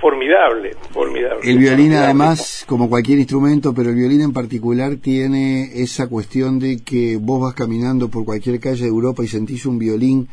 [0.00, 1.40] formidable, formidable.
[1.42, 2.04] El violín Formidable.
[2.04, 7.40] además, como cualquier instrumento, pero el violín en particular tiene esa cuestión de que vos
[7.42, 10.28] vas caminando por cualquier calle de Europa y sentís un violín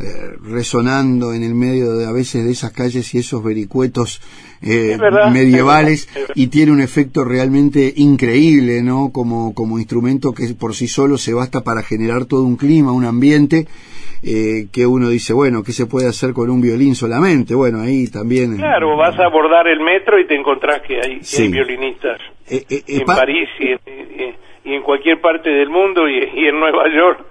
[0.00, 0.04] eh,
[0.44, 4.20] resonando en el medio de a veces de esas calles y esos vericuetos
[4.62, 6.34] eh, Es verdad, medievales es verdad, es verdad.
[6.36, 9.10] y tiene un efecto realmente increíble, ¿no?
[9.10, 13.04] Como, como instrumento que por sí solo se basta para generar todo un clima, un
[13.06, 13.66] ambiente
[14.22, 17.54] eh, que uno dice, bueno, ¿qué se puede hacer con un violín solamente?
[17.54, 18.56] Bueno, ahí también...
[18.56, 21.42] Claro, vas a abordar el metro y te encontrás que hay, Sí.
[21.44, 23.78] hay violinistas Eh, eh, eh, en pa- París y en,
[24.64, 27.24] y- en cualquier parte del mundo y, y en Nueva York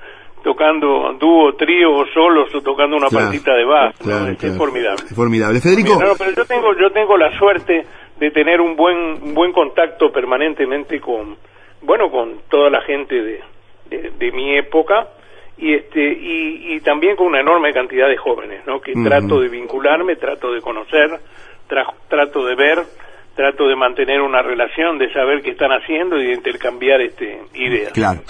[0.43, 3.63] tocando dúo, trío o solos o tocando una Claro, partita de.
[3.65, 3.69] ¿no?
[3.69, 3.91] claro,
[4.31, 4.53] Es, claro.
[4.53, 5.03] es formidable.
[5.09, 5.59] Es formidable.
[5.61, 7.85] Federico, No, pero yo tengo yo tengo la suerte
[8.19, 11.35] de tener un buen un buen contacto permanentemente con
[11.81, 13.39] bueno con toda la gente de,
[13.89, 15.07] de, de mi época
[15.57, 19.49] y este y, y también con una enorme cantidad de jóvenes no que trato de
[19.49, 21.09] vincularme trato de conocer
[21.67, 22.79] tra- trato de ver
[23.35, 27.91] trato de mantener una relación de saber qué están haciendo y de intercambiar este ideas.
[27.93, 28.21] Claro.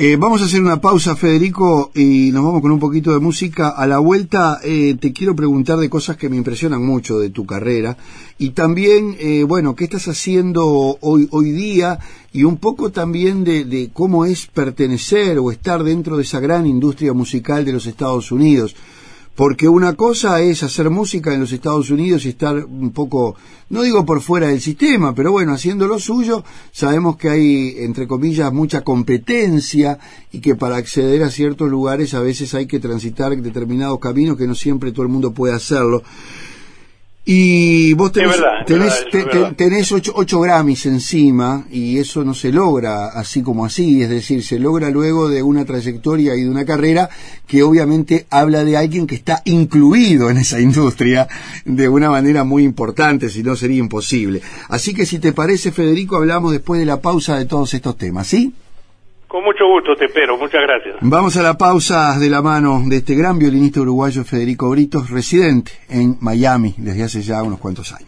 [0.00, 3.70] Eh, vamos a hacer una pausa, Federico, y nos vamos con un poquito de música.
[3.70, 7.44] A la vuelta eh, te quiero preguntar de cosas que me impresionan mucho de tu
[7.44, 7.96] carrera
[8.38, 10.64] y también, eh, bueno, qué estás haciendo
[11.00, 11.98] hoy, hoy día
[12.32, 16.64] y un poco también de, de cómo es pertenecer o estar dentro de esa gran
[16.64, 18.76] industria musical de los Estados Unidos.
[19.38, 23.36] Porque una cosa es hacer música en los Estados Unidos y estar un poco,
[23.70, 28.08] no digo por fuera del sistema, pero bueno, haciendo lo suyo, sabemos que hay, entre
[28.08, 30.00] comillas, mucha competencia
[30.32, 34.48] y que para acceder a ciertos lugares a veces hay que transitar determinados caminos que
[34.48, 36.02] no siempre todo el mundo puede hacerlo.
[37.30, 39.52] Y vos tenés, Es verdad, es tenés, es verdad.
[39.54, 44.42] tenés ocho, ocho Grammys encima y eso no se logra así como así, es decir,
[44.42, 47.10] se logra luego de una trayectoria y de una carrera
[47.46, 51.28] que obviamente habla de alguien que está incluido en esa industria
[51.66, 54.40] de una manera muy importante, si no sería imposible.
[54.70, 58.26] Así que si te parece, Federico, hablamos después de la pausa de todos estos temas,
[58.26, 58.54] ¿sí?
[59.38, 62.96] Con mucho gusto te espero muchas gracias Vamos a la pausa de la mano de
[62.96, 68.07] este gran violinista uruguayo Federico Britos, residente en Miami desde hace ya unos cuantos años.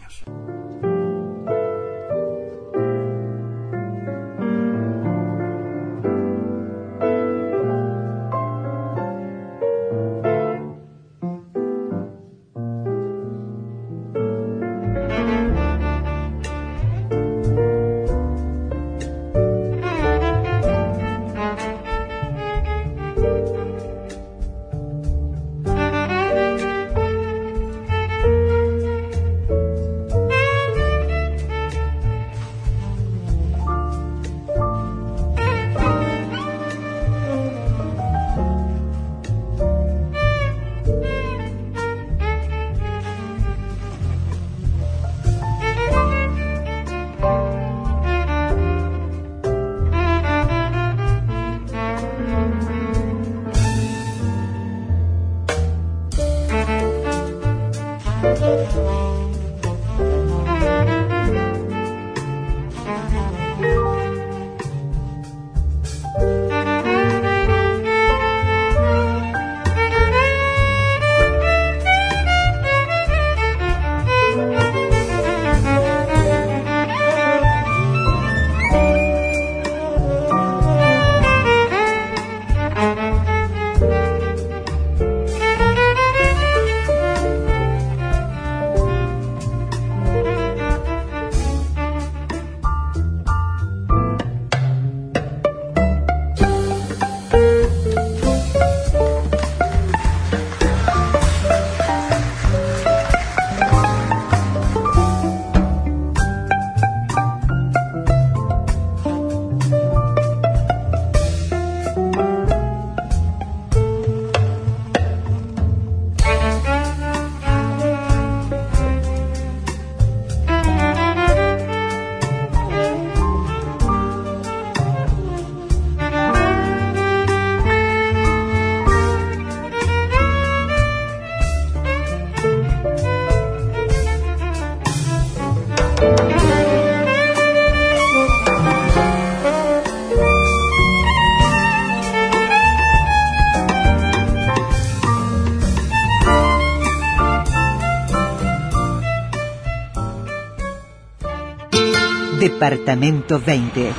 [152.61, 153.91] Departamento 20.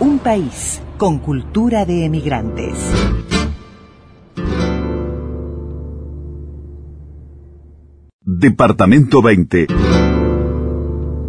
[0.00, 2.74] Un país con cultura de emigrantes.
[8.20, 9.66] Departamento 20.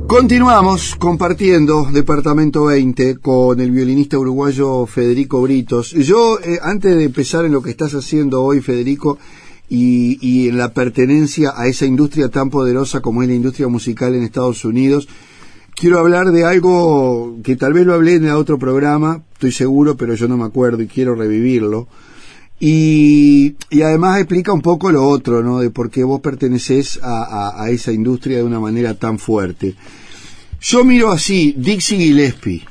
[0.05, 5.91] Continuamos compartiendo Departamento 20 con el violinista uruguayo Federico Britos.
[5.91, 9.19] Yo, eh, antes de empezar en lo que estás haciendo hoy, Federico,
[9.69, 14.13] y, y, en la pertenencia a esa industria tan poderosa como es la industria musical
[14.13, 15.07] en Estados Unidos,
[15.75, 20.15] quiero hablar de algo que tal vez lo hablé en otro programa, estoy seguro, pero
[20.15, 21.87] yo no me acuerdo y quiero revivirlo.
[22.59, 25.59] Y, y, además explica un poco lo otro, ¿no?
[25.59, 29.75] De por qué vos perteneces a, a, a, esa industria de una manera tan fuerte.
[30.61, 32.63] Yo miro así, Dixie Gillespie,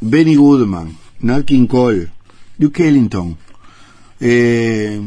[0.00, 2.08] Benny Goodman, Nat King Cole,
[2.56, 3.36] Duke Ellington,
[4.18, 5.00] eh,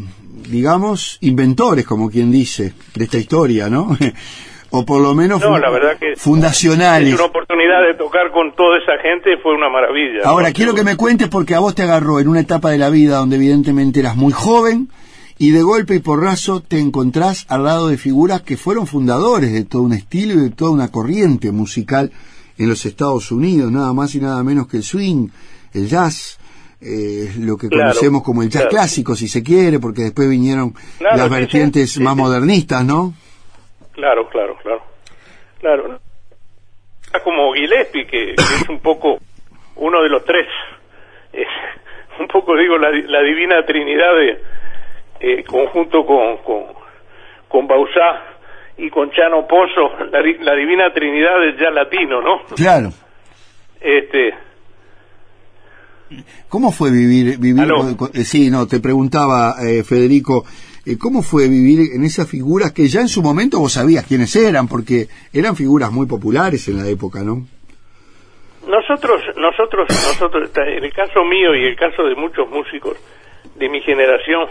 [0.49, 3.97] digamos, inventores, como quien dice, de esta historia, ¿no?
[4.71, 7.13] o por lo menos no, la verdad que fundacionales.
[7.13, 10.21] Una oportunidad de tocar con toda esa gente fue una maravilla.
[10.25, 10.53] Ahora, ¿no?
[10.53, 13.17] quiero que me cuentes porque a vos te agarró en una etapa de la vida
[13.17, 14.89] donde evidentemente eras muy joven
[15.38, 19.65] y de golpe y porrazo te encontrás al lado de figuras que fueron fundadores de
[19.65, 22.11] todo un estilo y de toda una corriente musical
[22.57, 25.30] en los Estados Unidos, nada más y nada menos que el swing,
[25.74, 26.38] el jazz,
[26.80, 28.69] eh, lo que Claro, conocemos como el jazz claro.
[28.78, 32.22] clásico, si se quiere, porque después vinieron Claro, las vertientes sí, sí, más sí.
[32.22, 33.13] modernistas, ¿no?
[34.02, 34.82] Claro, claro, claro.
[35.60, 35.99] Claro.
[37.06, 39.20] Está Como Gillespie, que, que es un poco
[39.76, 40.47] uno de los tres.
[41.32, 41.47] Es
[42.20, 44.41] un poco, digo, la, la divina trinidad de
[45.20, 46.64] eh, conjunto con, con,
[47.47, 48.24] con Bausá
[48.78, 52.41] y con Chano Pozo, la, la divina trinidad del jazz latino, ¿no?
[52.56, 52.89] Claro.
[53.80, 54.34] Este,
[56.49, 57.86] ¿Cómo fue vivir, vivir Aló.
[58.14, 62.88] eh, sí, no, te preguntaba eh, Federico, eh, ¿cómo fue vivir en esas figuras que
[62.88, 64.67] ya en su momento vos sabías quiénes eran?
[64.67, 67.45] Porque eran figuras muy populares en la época, ¿no?
[68.67, 72.97] Nosotros, nosotros, nosotros, en el caso mío y el caso de muchos músicos
[73.55, 74.47] de mi generación,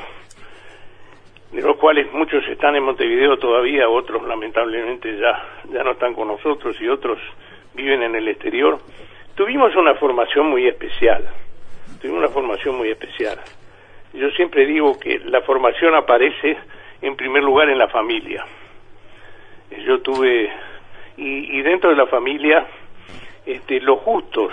[1.53, 6.29] de los cuales muchos están en Montevideo todavía, otros lamentablemente ya, ya no están con
[6.29, 7.19] nosotros y otros
[7.75, 8.79] viven en el exterior,
[9.35, 11.25] tuvimos una formación muy especial,
[12.01, 13.39] tuvimos una formación muy especial.
[14.13, 16.57] Yo siempre digo que la formación aparece
[17.03, 18.45] en primer lugar en la familia.
[19.87, 20.51] Yo tuve,
[21.17, 22.67] y, y dentro de la familia,
[23.47, 24.53] este, los gustos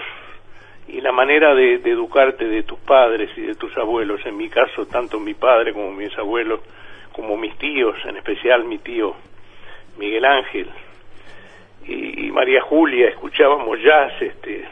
[0.88, 4.47] y la manera de, de educarte de tus padres y de tus abuelos, en mi
[4.49, 6.62] caso, tanto mi padre como mis abuelos,
[7.12, 9.16] como mis tíos, en especial mi tío
[9.97, 10.70] Miguel Ángel
[11.88, 14.66] y, y María Julia, escuchábamos jazz, este,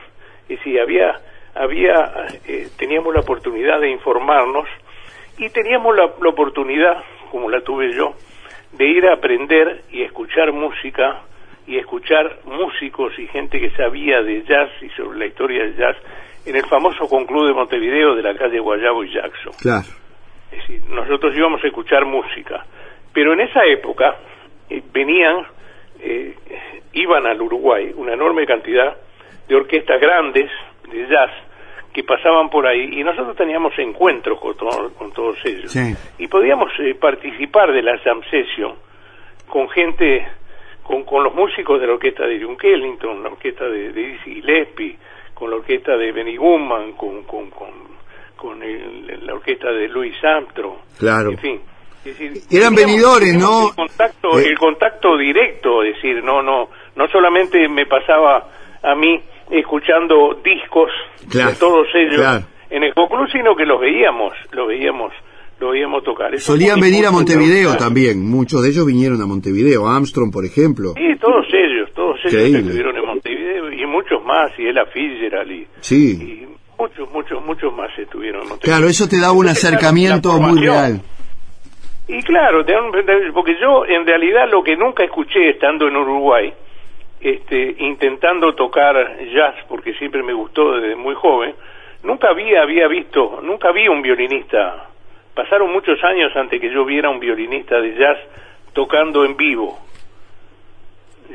[0.50, 1.20] y sí, había,
[1.56, 4.68] había, eh, teníamos la oportunidad de informarnos
[5.38, 8.14] y teníamos la, la oportunidad, como la tuve yo,
[8.74, 11.22] de ir a aprender y escuchar música
[11.68, 15.96] y escuchar músicos y gente que sabía de jazz y sobre la historia del jazz
[16.46, 19.54] en el famoso conclube de Montevideo de la calle Guayabo y Jackson.
[19.60, 19.88] Claro.
[20.52, 22.66] Es decir, nosotros íbamos a escuchar música,
[23.14, 24.16] pero en esa época
[24.70, 25.46] eh, venían,
[26.00, 26.36] eh,
[26.94, 28.96] iban al Uruguay una enorme cantidad
[29.48, 30.52] de orquestas grandes
[30.96, 31.32] de jazz
[31.94, 35.96] que pasaban por ahí y nosotros teníamos encuentros con, to- con todos ellos Sí.
[36.18, 38.74] y podíamos eh, participar de la jam session
[39.48, 40.28] con gente,
[40.84, 44.42] con, con los músicos de la orquesta de Duke Ellington, la orquesta de, de Dizzy
[44.42, 44.98] Gillespie,
[45.34, 47.70] con la orquesta de Benny Goodman, con, con, con,
[48.36, 51.32] con el- la orquesta de Louis Armstrong, Claro.
[51.32, 51.62] en fin.
[52.04, 53.70] Es decir, Eran venidores, ¿no?
[53.70, 54.44] El contacto, Eh.
[54.50, 58.48] el contacto directo, es decir, no, no, no solamente me pasaba
[58.84, 59.20] a mí
[59.52, 60.90] escuchando discos
[61.30, 62.46] Claro, de todos ellos claro.
[62.70, 65.12] en el club, sino que los veíamos, los veíamos,
[65.60, 66.34] los veíamos tocar.
[66.34, 70.94] Eso Solían venir a Montevideo también, muchos de ellos vinieron a Montevideo, Armstrong, por ejemplo.
[70.96, 72.60] Sí, todos ellos, todos ellos Increíble.
[72.60, 76.12] estuvieron en Montevideo y muchos más, y Ella Fitzgerald y, Sí.
[76.22, 76.48] y
[76.80, 78.78] muchos, muchos, muchos más estuvieron en Montevideo.
[78.78, 81.02] Claro, eso te daba un acercamiento muy real.
[82.08, 82.64] Y claro,
[83.34, 86.54] porque yo en realidad lo que nunca escuché estando en Uruguay,
[87.26, 88.96] este, intentando tocar
[89.34, 91.56] jazz, porque siempre me gustó desde muy joven,
[92.04, 94.90] nunca había, había visto, nunca vi un violinista.
[95.34, 98.20] Pasaron muchos años antes que yo viera un violinista de jazz
[98.74, 99.80] tocando en vivo.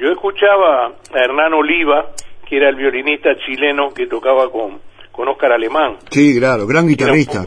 [0.01, 2.13] Yo escuchaba a Hernán Oliva,
[2.49, 4.79] que era el violinista chileno que tocaba con,
[5.11, 5.97] con Oscar Alemán.
[6.09, 7.47] Sí, claro, gran guitarrista.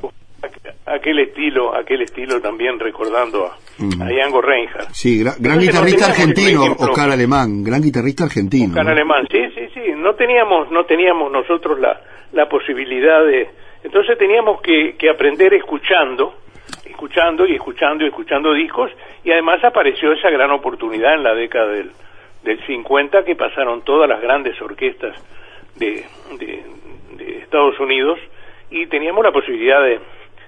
[0.85, 4.03] Aquel estilo, aquel estilo también recordando a, Ujú.
[4.03, 4.89] a Django Reinhardt.
[4.91, 8.69] Sí, gra- gran Entonces, guitarrista argentino, Oscar Alemán, gran guitarrista argentino.
[8.69, 8.91] Oscar ¿no?
[8.91, 11.99] Alemán, sí, sí, sí, no teníamos, no teníamos nosotros la,
[12.33, 13.49] la posibilidad de,
[13.83, 16.35] entonces teníamos que, que aprender escuchando,
[16.85, 18.91] escuchando y escuchando y escuchando discos,
[19.23, 21.91] y además apareció esa gran oportunidad en la década del,
[22.43, 25.15] del 50 que pasaron todas las grandes orquestas
[25.77, 26.03] de,
[26.37, 26.63] de,
[27.17, 28.19] de Estados Unidos
[28.69, 29.99] y teníamos la posibilidad de,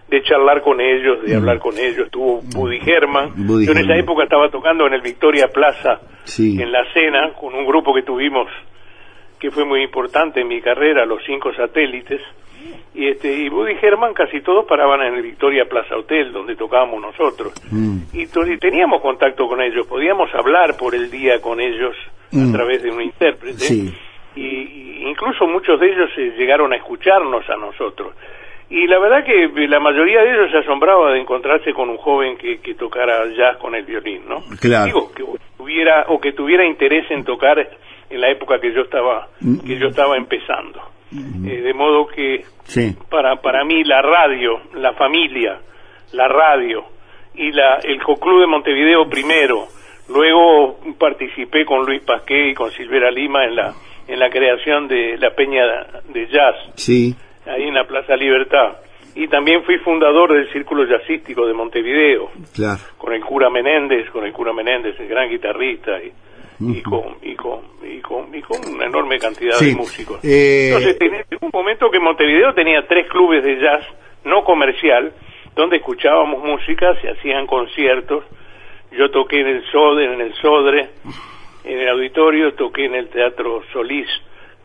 [0.07, 1.37] de charlar con ellos, de Mm.
[1.37, 2.05] hablar con ellos.
[2.05, 3.33] Estuvo Buddy Herman.
[3.35, 6.61] Buddy Yo en esa época estaba tocando en el Victoria Plaza, Sí.
[6.61, 8.47] en la cena, con un grupo que tuvimos
[9.39, 12.21] que fue muy importante en mi carrera, los cinco satélites.
[12.95, 17.01] Y este y Buddy Herman casi todos paraban en el Victoria Plaza Hotel, donde tocábamos
[17.01, 17.53] nosotros.
[17.71, 17.97] Mm.
[18.13, 18.25] Y,
[18.57, 21.95] teníamos contacto con ellos, podíamos hablar por el día con ellos
[22.31, 22.49] Mm.
[22.49, 23.59] a través de un intérprete.
[23.59, 23.93] Sí.
[24.35, 28.15] Y, y incluso muchos de ellos eh, llegaron a escucharnos a nosotros.
[28.69, 31.97] Y la verdad que eh, la mayoría de ellos se asombraba de encontrarse con un
[31.97, 34.41] joven que, que tocara jazz con el violín, ¿no?
[34.59, 34.85] Claro.
[34.85, 35.23] Digo, que
[35.57, 37.59] tuviera o que tuviera interés en tocar
[38.09, 39.27] en la época que yo estaba
[39.65, 40.81] que yo estaba empezando.
[41.13, 42.95] Eh, de modo que Sí.
[43.09, 45.59] para para mí la radio, la familia,
[46.13, 46.83] la radio
[47.35, 49.67] y la el Club de Montevideo primero,
[50.09, 53.73] luego participé con Luis Pasqué y con Silvera Lima en la
[54.07, 55.63] en la creación de la Peña
[56.09, 57.15] de Jazz Sí.
[57.47, 58.77] Ahí en la Plaza Libertad
[59.15, 62.79] y también fui fundador del Círculo Jazzístico de Montevideo Claro.
[62.97, 66.11] con el cura Menéndez, con el cura Menéndez, el gran guitarrista y,
[66.59, 69.69] y con y con y con y con una enorme cantidad Sí.
[69.69, 70.19] de músicos.
[70.23, 73.85] Eh, Entonces tenía un momento que Montevideo tenía tres clubes de jazz
[74.25, 75.13] no comercial
[75.55, 78.25] donde escuchábamos música, se hacían conciertos.
[78.91, 80.89] Yo toqué en el Sodre, en el Sodre,
[81.63, 84.07] en el auditorio, toqué en el Teatro Solís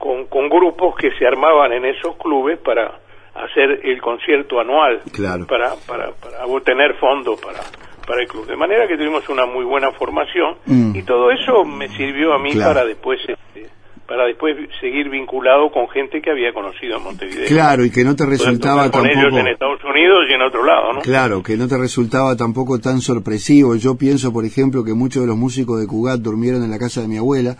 [0.01, 2.99] con, con grupos que se armaban en esos clubes para
[3.35, 5.47] hacer el concierto anual Claro.
[5.47, 7.61] para, para, para obtener fondos para,
[8.07, 8.47] para el club.
[8.47, 10.97] De manera que tuvimos una muy buena formación Mm.
[10.97, 12.71] y todo eso me sirvió a mí Claro.
[12.75, 13.69] para después este,
[14.09, 17.47] para después seguir vinculado con gente que había conocido en Montevideo.
[17.47, 19.21] Claro, y que no te resultaba con tampoco...
[19.21, 21.01] ellos en Estados Unidos y en otro lado, ¿no?
[21.03, 23.77] Claro, que no te resultaba tampoco tan sorpresivo.
[23.77, 27.01] Yo pienso, por ejemplo, que muchos de los músicos de Cugat durmieron en la casa
[27.03, 27.55] de mi abuela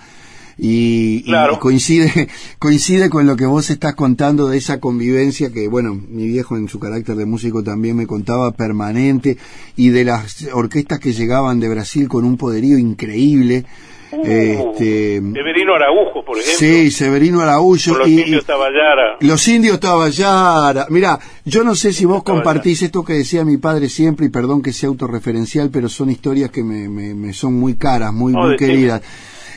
[0.63, 1.59] y, y Claro.
[1.59, 6.57] coincide coincide con lo que vos estás contando de esa convivencia que, bueno, mi viejo
[6.57, 9.39] en su carácter de músico también me contaba permanente
[9.77, 13.65] y de las orquestas que llegaban de Brasil con un poderío increíble.
[14.13, 16.59] Uh, este, Severino Araujo, por ejemplo.
[16.59, 19.17] sí, Severino Araújo con los y, indios Taballara.
[19.21, 20.87] los indios Taballara.
[20.91, 22.45] Mira, yo no sé si vos Taballara.
[22.45, 26.51] compartís esto que decía mi padre siempre, y perdón que sea autorreferencial, pero son historias
[26.51, 29.01] que me, me- me son muy caras, muy, No, muy queridas.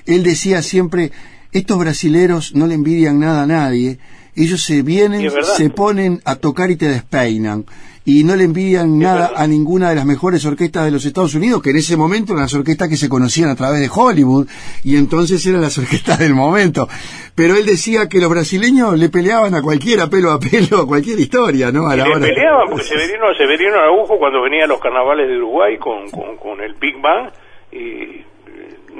[0.06, 1.12] Él decía siempre,
[1.52, 4.00] estos brasileros no le envidian nada a nadie,
[4.36, 7.66] ellos se vienen, se ponen a tocar y te despeinan.
[8.06, 9.42] Y no le envidian nada verdad.
[9.44, 12.44] a ninguna de las mejores orquestas de los Estados Unidos, que en ese momento eran
[12.44, 14.46] las orquestas que se conocían a través de Hollywood,
[14.84, 16.90] y entonces eran las orquestas del momento.
[17.34, 21.18] Pero él decía que los brasileños le peleaban a cualquiera, pelo a pelo, a cualquier
[21.18, 21.88] historia, ¿no?
[21.88, 22.26] A Y la le hora.
[22.26, 26.60] peleaban porque Severino, Severino Araujo cuando venía a los carnavales de Uruguay con, con, con
[26.60, 27.30] el Big Bang
[27.72, 28.22] y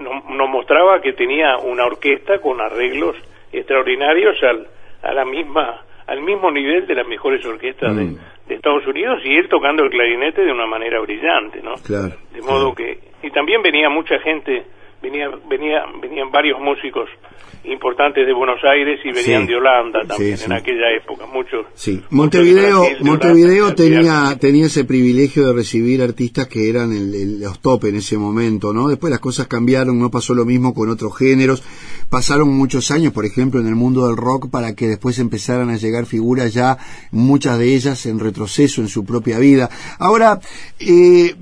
[0.04, 3.16] nos, nos mostraba que tenía una orquesta con arreglos
[3.52, 4.68] extraordinarios al,
[5.02, 8.18] a la misma al mismo nivel de las mejores orquestas de, Mm.
[8.48, 11.76] de Estados Unidos y él tocando el clarinete de una manera brillante, ¿no?
[11.76, 12.76] Claro, De modo claro.
[13.22, 14.66] que y también venía mucha gente,
[15.04, 17.08] venía venía venían varios músicos
[17.66, 19.48] importantes de Buenos Aires y venían Sí.
[19.50, 24.84] de Holanda también Sí, en aquella época, muchos Sí, Montevideo, Montevideo Holanda, tenía, tenía ese
[24.84, 28.90] privilegio de recibir artistas que eran el- el- los top en ese momento, ¿no?
[28.90, 31.64] Después las cosas cambiaron, no pasó lo mismo con otros géneros,
[32.10, 35.78] pasaron muchos años, por ejemplo, en el mundo del rock para que después empezaran a
[35.78, 36.78] llegar figuras ya,
[37.12, 39.70] muchas de ellas en retroceso en su propia vida.
[40.00, 40.40] Ahora,
[40.80, 41.34] eh,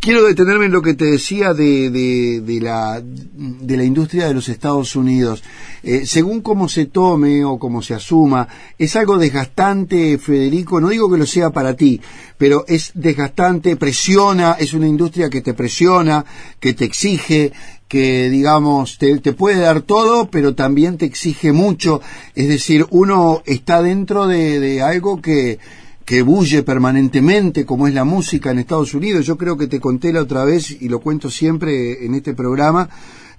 [0.00, 4.34] quiero detenerme en lo que te decía de, de, de la, de la industria de
[4.34, 5.42] los Estados Unidos.
[5.82, 11.10] Eh, según cómo se tome o cómo se asuma, es algo desgastante, Federico, no digo
[11.10, 12.00] que lo sea para ti,
[12.38, 16.24] pero es desgastante, presiona, es una industria que te presiona,
[16.60, 17.52] que te exige,
[17.88, 22.00] que digamos te, te puede dar todo, pero también te exige mucho.
[22.34, 25.58] Es decir, uno está dentro de, de algo que,
[26.04, 29.24] que bulle permanentemente, como es la música en Estados Unidos.
[29.26, 32.88] Yo creo que te conté la otra vez, y lo cuento siempre en este programa,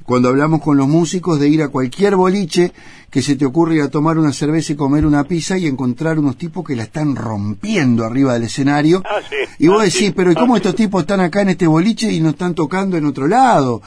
[0.03, 2.71] cuando hablamos con los músicos de ir a cualquier boliche
[3.09, 6.19] que se te ocurre ir a tomar una cerveza y comer una pizza y encontrar
[6.19, 9.01] unos tipos que la están rompiendo arriba del escenario.
[9.05, 9.35] Ah, sí.
[9.59, 10.13] Y vos Ah, decís, sí.
[10.15, 12.97] pero ¿y cómo Ah, estos tipos están acá en este boliche y no están tocando
[12.97, 13.81] en otro lado?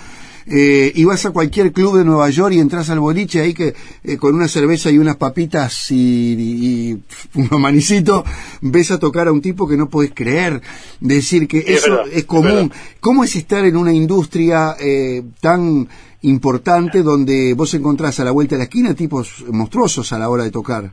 [0.50, 3.74] Eh, y vas a cualquier club de Nueva York y entras al boliche ahí que
[4.02, 5.96] eh, con una cerveza y unas papitas y,
[6.38, 6.98] y- y
[7.54, 8.24] un manicito
[8.62, 10.60] ves a tocar a un tipo que no podés creer.
[11.00, 12.72] Decir que es eso verdad, es común.
[13.00, 15.86] ¿Cómo es estar en una industria eh, tan
[16.22, 20.44] importante donde vos encontrás a la vuelta de la esquina tipos monstruosos a la hora
[20.44, 20.84] de tocar?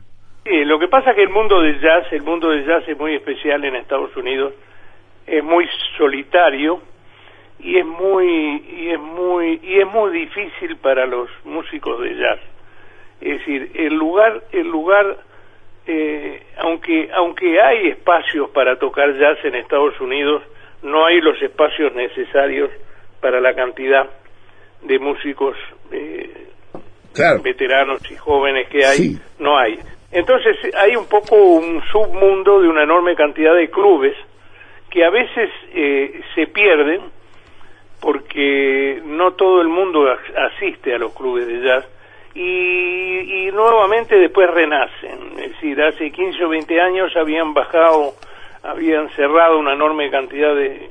[0.44, 2.96] Sí, lo que pasa es que el mundo del jazz, el mundo del jazz es
[2.98, 4.52] muy especial en Estados Unidos,
[5.26, 5.64] es muy
[5.98, 6.80] solitario
[7.58, 12.40] y es muy y es muy y es muy difícil para los músicos de jazz.
[13.20, 15.18] Es decir el lugar el lugar
[15.86, 20.42] eh, aunque aunque hay espacios para tocar jazz en Estados Unidos
[20.82, 22.70] no hay los espacios necesarios
[23.20, 24.08] para la cantidad
[24.82, 25.56] de músicos
[25.90, 26.48] eh,
[27.42, 29.18] veteranos y jóvenes que hay.
[29.38, 29.78] No hay.
[30.12, 34.14] Entonces hay un poco un submundo de una enorme cantidad de clubes
[34.90, 37.00] que a veces eh, se pierden
[38.00, 40.06] porque no todo el mundo
[40.54, 41.86] asiste a los clubes de jazz
[42.34, 45.32] y, nuevamente después renacen.
[45.38, 48.14] Es decir, hace 15 o 20 años habían bajado,
[48.62, 50.90] habían cerrado una enorme cantidad de,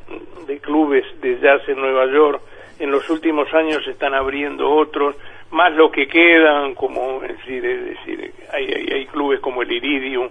[0.62, 2.42] clubes de jazz en Nueva York.
[2.80, 5.16] En los últimos años se están abriendo otros,
[5.52, 10.30] más lo que quedan, como es decir, decir hay, hay, clubes como el Iridium,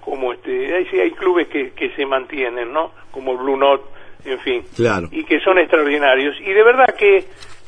[0.00, 2.92] como este, hay, hay clubes que, que se mantienen, ¿no?
[3.10, 3.84] Como el Blue Note
[4.24, 5.08] en fin, claro.
[5.10, 6.36] y que son extraordinarios.
[6.40, 7.24] Y de verdad que,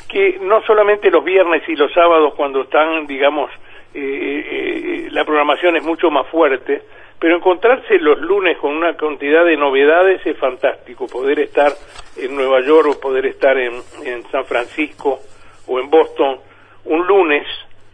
[0.08, 3.50] que no solamente los viernes y los sábados cuando están, digamos,
[3.94, 6.82] eh, eh, la programación es mucho más fuerte,
[7.18, 11.06] pero encontrarse los lunes con una cantidad de novedades es fantástico.
[11.06, 11.72] Poder estar
[12.16, 13.74] en Nueva York o poder estar en,
[14.04, 15.20] en San Francisco
[15.66, 16.38] o en Boston
[16.84, 17.46] un lunes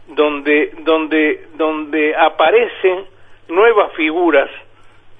[0.07, 3.05] donde, donde, donde aparecen
[3.49, 4.49] nuevas figuras,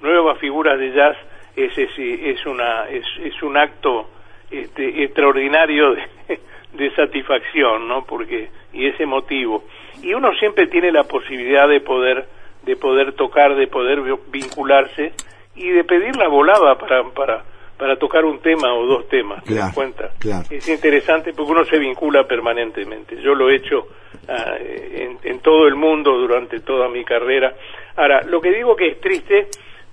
[0.00, 1.16] nuevas figuras de jazz
[1.64, 4.08] ese sí es una es, es un acto
[4.50, 9.64] este, extraordinario de, satisfacción no porque y ese motivo
[10.02, 12.26] y uno siempre tiene la posibilidad de poder
[12.62, 14.00] de poder tocar de poder
[14.30, 15.12] vincularse
[15.56, 17.44] y de pedir la volada para para
[17.76, 20.44] para tocar un tema o dos temas claro, cuenta claro.
[20.50, 23.22] es interesante porque uno se vincula permanentemente.
[23.22, 23.86] Yo lo he hecho
[24.28, 27.54] ah, en, en todo el mundo durante toda mi carrera.
[27.94, 29.48] Ahora lo que digo que es triste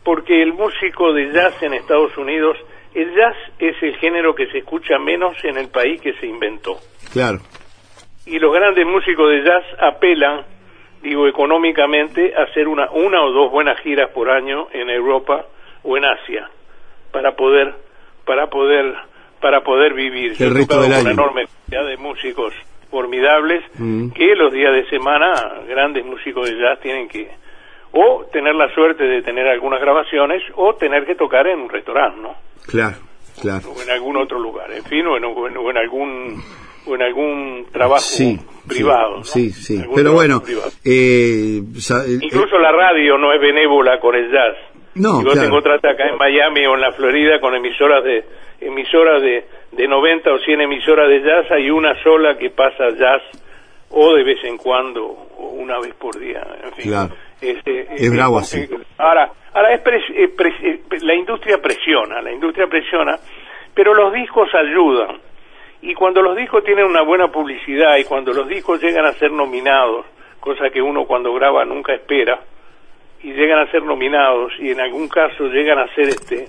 [0.06, 2.56] porque el músico de jazz en Estados Unidos,
[2.94, 6.78] el jazz es el género que se escucha menos en el país que se inventó.
[7.12, 7.40] Claro.
[8.28, 10.46] Y los grandes músicos de jazz apelan,
[11.02, 15.48] digo, económicamente a hacer una, una o dos buenas giras por año en Europa
[15.84, 16.50] o en Asia
[17.12, 17.74] para poder,
[18.26, 18.94] para poder,
[19.42, 20.36] para poder vivir.
[20.40, 22.54] El resto del una enorme cantidad de músicos
[22.92, 24.12] formidables Mm.
[24.12, 25.34] que los días de semana
[25.68, 27.30] grandes músicos de jazz tienen que
[27.98, 32.20] o tener la suerte de tener algunas grabaciones o tener que tocar en un restaurante,
[32.20, 32.36] ¿no?
[32.68, 32.98] Claro,
[33.42, 33.70] claro.
[33.72, 36.44] O en algún otro lugar, en fin, o en, o en, algún
[36.86, 38.38] o en algún trabajo Sí,
[38.68, 39.18] privado.
[39.18, 39.24] ¿no?
[39.24, 39.82] Sí, sí.
[39.96, 40.42] Pero bueno,
[40.84, 44.58] eh, eh, Incluso la radio no es benévola con el jazz.
[44.96, 45.40] No, si vos claro.
[45.40, 48.26] te encontraste acá en Miami o en la Florida con emisoras de
[48.60, 53.22] emisoras de, de 90 o 100 emisoras de jazz, hay una sola que pasa jazz
[53.90, 56.42] o de vez en cuando o una vez por día.
[56.64, 57.14] En fin, Claro.
[57.42, 58.62] Este, Es bravo así.
[58.62, 63.18] eh, Ahora, ahora es pres- eh, pres- eh, la industria presiona, la industria presiona,
[63.74, 65.18] pero los discos ayudan.
[65.82, 69.32] Y cuando los discos tienen una buena publicidad y cuando los discos llegan a ser
[69.32, 70.06] nominados,
[70.40, 72.40] cosa que uno cuando graba nunca espera,
[73.22, 76.48] y llegan a ser nominados y en algún caso llegan a ser este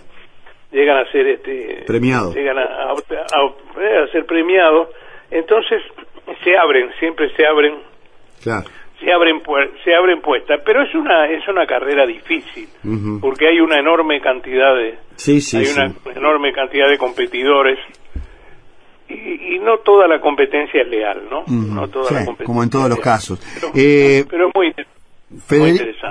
[0.72, 2.34] llegan a ser este Premiados.
[2.34, 4.88] llegan a, a- a- a ser premiados
[5.30, 5.80] entonces
[6.46, 7.74] se abren siempre se abren
[8.40, 8.68] claro.
[9.00, 9.42] se abren
[9.84, 13.18] se abren puestas pero es una es una carrera difícil Ujú.
[13.20, 15.80] porque hay una enorme cantidad de Sí, sí, hay sí.
[15.80, 17.78] una enorme cantidad de competidores
[19.08, 21.74] y, y no toda la competencia es leal no Ujú.
[21.74, 23.40] no toda la competencia como en todos los casos.
[23.60, 24.86] pero, Eh, pero es muy Federi-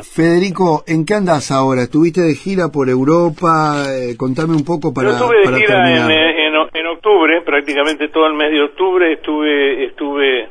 [0.04, 1.84] Federico, ¿en qué andas ahora?
[1.84, 3.86] ¿Estuviste de gira por Europa?
[3.90, 8.08] Eh, contame un poco para, Yo estuve de para gira en, eh, en, octubre, prácticamente
[8.10, 9.12] todo el mes de octubre.
[9.14, 10.50] Estuve estuve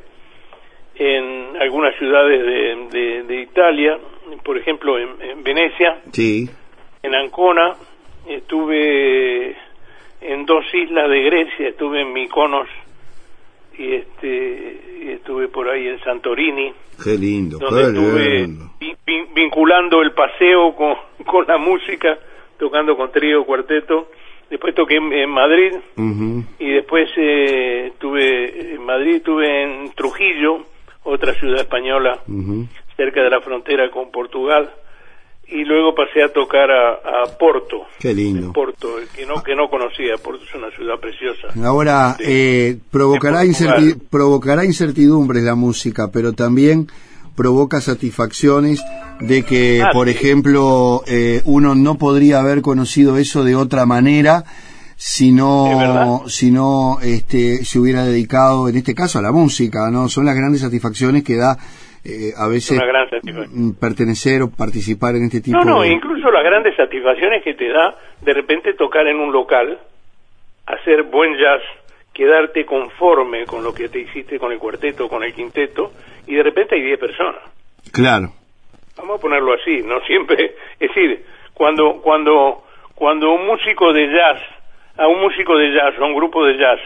[0.96, 3.98] en algunas ciudades de, de- de Italia,
[4.44, 6.48] por ejemplo en, en Venecia, Sí,
[7.02, 7.74] en Ancona.
[8.28, 9.50] Estuve
[10.22, 12.68] en dos islas de Grecia, estuve en Mykonos
[13.78, 16.72] y este y estuve por ahí en Santorini
[17.02, 18.64] qué lindo, donde qué estuve lindo.
[18.80, 20.94] vin- vin- vinculando el paseo con,
[21.26, 22.16] con la música,
[22.58, 24.08] tocando con trío, cuarteto.
[24.50, 25.72] Después toqué en, en Madrid
[26.58, 30.58] y después eh, estuve en Madrid, estuve en Trujillo,
[31.02, 32.20] otra ciudad española
[32.96, 34.70] cerca de la frontera con Portugal
[35.48, 36.92] y luego pasé a tocar a,
[37.24, 37.82] a Porto.
[37.98, 38.52] Qué lindo.
[38.52, 40.16] Porto, que no que no conocía.
[40.22, 41.48] Porto es una ciudad preciosa.
[41.64, 43.42] Ahora, de- eh, provocará,
[44.10, 46.88] provocará incertidumbres la música, pero también
[47.36, 48.82] provoca satisfacciones
[49.20, 50.12] de que, Ah, por sí.
[50.14, 54.44] ejemplo, eh, uno no podría haber conocido eso de otra manera
[54.96, 60.08] si no, si no este, se hubiera dedicado, en este caso, a la música, ¿no?
[60.08, 61.58] Son las grandes satisfacciones que da
[62.04, 63.48] eh, a veces satisfacción.
[63.50, 65.88] mm, pertenecer o participar en este tipo No, no, de...
[65.88, 69.78] incluso las grandes satisfacciones que te da de repente tocar en un local,
[70.66, 71.62] hacer buen jazz
[72.12, 75.92] quedarte conforme con lo que te hiciste con el cuarteto, con el quinteto,
[76.26, 77.42] y de repente hay 10 personas.
[77.92, 78.28] Claro.
[78.96, 82.62] Vamos a ponerlo así, no siempre, es decir, cuando cuando
[82.94, 84.40] cuando un músico de jazz,
[84.96, 86.78] a un músico de jazz, a un grupo de jazz,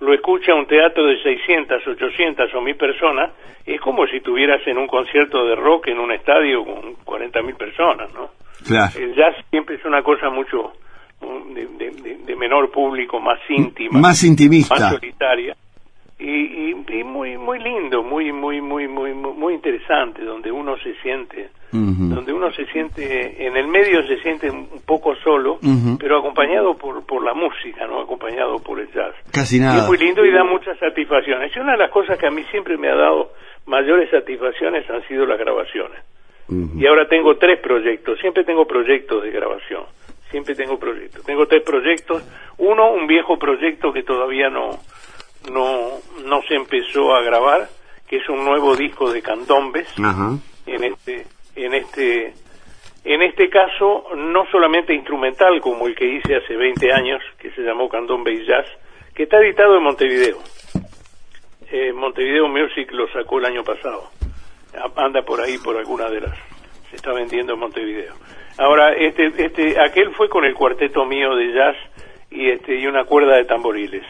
[0.00, 3.30] lo escucha un teatro de 600, 800 o 1000 personas,
[3.64, 8.12] es como si tuvieras en un concierto de rock en un estadio con 40.000 personas,
[8.12, 8.30] ¿no?
[8.66, 8.92] Claro.
[8.98, 10.72] El jazz siempre es una cosa mucho
[11.54, 14.74] de, de- de menor público, más íntima, Más intimista.
[14.74, 15.56] más solitaria
[16.18, 20.76] y, y- y muy muy lindo, muy muy muy muy muy muy interesante, donde uno
[20.78, 25.58] se siente, Donde uno se siente en el medio se siente un poco solo,
[25.98, 29.14] pero acompañado por por la música, no acompañado por el jazz.
[29.32, 29.86] Casi Y es nada.
[29.88, 31.50] muy lindo y da muchas satisfacciones.
[31.54, 33.32] Y una de las cosas que a mí siempre me ha dado
[33.66, 35.98] mayores satisfacciones han sido las grabaciones.
[36.48, 39.84] Y ahora tengo tres proyectos, siempre tengo proyectos de grabación,
[40.30, 41.24] siempre tengo proyectos.
[41.24, 42.22] Tengo tres proyectos,
[42.58, 44.70] uno un viejo proyecto que todavía no
[45.50, 45.88] no
[46.24, 47.66] no se empezó a grabar,
[48.06, 50.32] que es un nuevo disco de candombes Ajá.
[50.66, 51.26] en este
[51.56, 52.34] en este
[53.04, 57.62] en este caso no solamente instrumental como el que hice hace 20 años que se
[57.62, 58.66] llamó Candombe y Jazz
[59.14, 60.38] que está editado en Montevideo.
[61.70, 64.10] Eh, Montevideo Music lo sacó el año pasado.
[64.96, 66.36] Anda por ahí por alguna de las
[66.90, 68.14] se está vendiendo en Montevideo.
[68.58, 71.76] Ahora este este aquel fue con el cuarteto mío de jazz
[72.30, 74.04] y este y una cuerda de tamboriles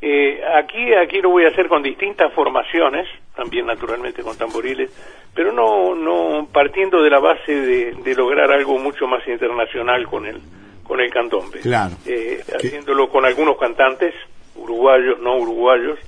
[0.00, 4.90] eh, aquí, aquí lo voy a hacer con distintas formaciones, también naturalmente con tamboriles,
[5.34, 10.26] pero no, no partiendo de la base de, de lograr algo mucho más internacional con
[10.26, 10.40] el,
[10.82, 11.60] con el candombe.
[11.60, 11.94] Claro.
[12.06, 14.14] Eh, haciéndolo con algunos cantantes,
[14.54, 15.98] uruguayos, no uruguayos,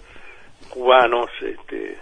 [0.69, 1.97] cubanos, este,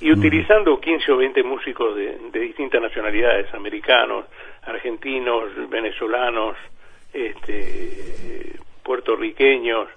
[0.00, 4.26] y utilizando 15 o 20 músicos de, de distintas nacionalidades, americanos,
[4.62, 6.56] argentinos, venezolanos,
[7.12, 8.52] este,
[8.82, 9.88] puertorriqueños,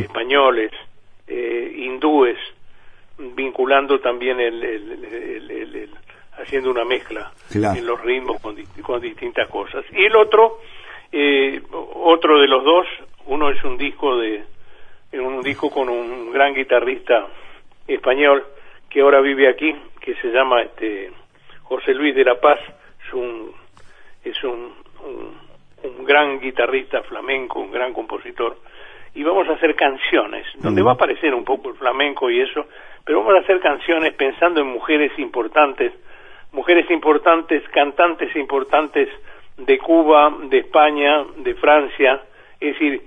[0.00, 0.72] españoles,
[1.26, 2.38] eh, hindúes,
[3.18, 5.04] vinculando también el, el-
[5.50, 5.90] el- el-
[6.38, 7.78] haciendo una mezcla Claro.
[7.78, 9.84] en los ritmos con, con distintas cosas.
[9.92, 10.58] Y el otro,
[11.12, 12.86] eh, otro de los dos,
[13.26, 14.44] uno es un disco de
[15.12, 17.26] un disco con un gran guitarrista
[17.88, 18.44] español
[18.88, 21.10] que ahora vive aquí, que se llama este
[21.64, 22.58] José Luis de la Paz,
[23.06, 23.52] es un
[24.24, 24.72] es un,
[25.04, 25.34] un,
[25.84, 28.56] un gran guitarrista flamenco, un gran compositor,
[29.14, 32.66] y vamos a hacer canciones, donde va a aparecer un poco el flamenco y eso,
[33.04, 35.92] pero vamos a hacer canciones pensando en mujeres importantes,
[36.52, 39.08] mujeres importantes, cantantes importantes
[39.56, 42.22] de Cuba, de España, de Francia,
[42.60, 43.02] es decir,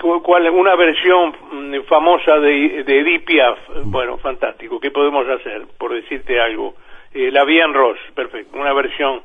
[0.00, 5.62] cu- cual, una versión mm, famosa de, de Edith Piaf, bueno, fantástico, ¿qué podemos hacer?
[5.78, 6.74] Por decirte algo,
[7.14, 9.22] eh, La Bien Ross, perfecto, una versión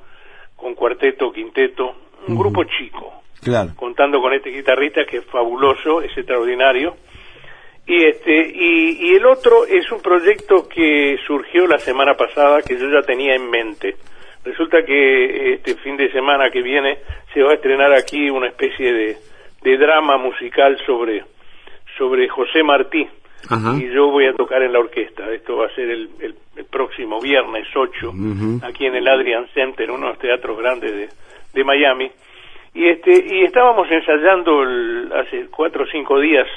[0.55, 1.95] con cuarteto, quinteto,
[2.27, 3.71] un grupo chico, Claro.
[3.75, 6.95] contando con este guitarrista que es fabuloso, es extraordinario.
[7.87, 12.77] Y este y, y el otro es un proyecto que surgió la semana pasada que
[12.77, 13.95] yo ya tenía en mente.
[14.43, 16.99] Resulta que este fin de semana que viene
[17.33, 19.17] se va a estrenar aquí una especie de,
[19.63, 21.23] de drama musical sobre
[21.97, 23.05] sobre José Martí
[23.49, 23.75] Ajá.
[23.77, 25.29] y yo voy a tocar en la orquesta.
[25.31, 28.59] Esto va a ser el, el- el próximo viernes 8 Ujú.
[28.63, 31.09] aquí en el Adrian Center, uno de los teatros grandes de,
[31.53, 32.11] de Miami.
[32.73, 36.47] Y este y estábamos ensayando el- hace cuatro o cinco días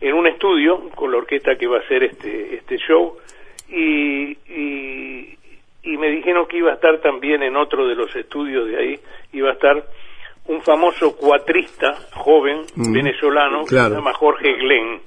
[0.00, 3.16] en un estudio con la orquesta que va a hacer este este show
[3.68, 5.36] y, y
[5.82, 9.00] y me dijeron que iba a estar también en otro de los estudios de ahí
[9.32, 9.84] iba a estar
[10.46, 13.88] un famoso cuatrista joven Mm, venezolano que claro.
[13.90, 15.00] se llama Jorge Glenn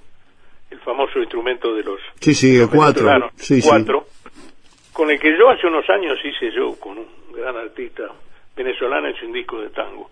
[0.72, 3.08] el famoso instrumento de los Sí, sí, los cuatro.
[3.38, 3.62] sí.
[3.64, 4.06] cuatro,
[4.94, 8.04] con el que yo hace unos años hice yo con un gran artista
[8.64, 10.10] venezolano en un disco de tango.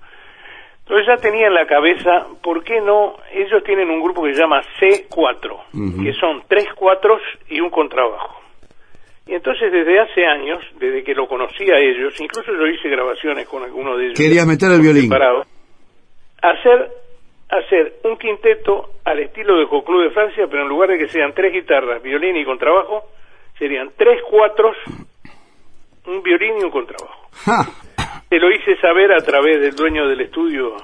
[0.79, 3.17] Entonces ya tenía en la cabeza, ¿por qué no?
[3.33, 6.03] Ellos tienen un grupo que se llama C4, Ujú.
[6.03, 8.41] que son tres cuatros y un contrabajo.
[9.25, 13.45] Y entonces desde hace años, desde que lo conocía a ellos, incluso yo hice grabaciones
[13.49, 14.17] con algunos de ellos.
[14.17, 15.03] Quería meter el violín.
[15.03, 15.43] separado,
[16.41, 16.89] hacer
[17.49, 21.33] hacer un quinteto al estilo de Club de Francia, pero en lugar de que sean
[21.33, 23.03] tres guitarras, violín y contrabajo,
[23.57, 24.75] serían tres cuatros,
[26.05, 27.29] un violín y un contrabajo.
[27.45, 27.65] Ja.
[28.29, 30.75] Se lo hice saber a través del dueño del estudio,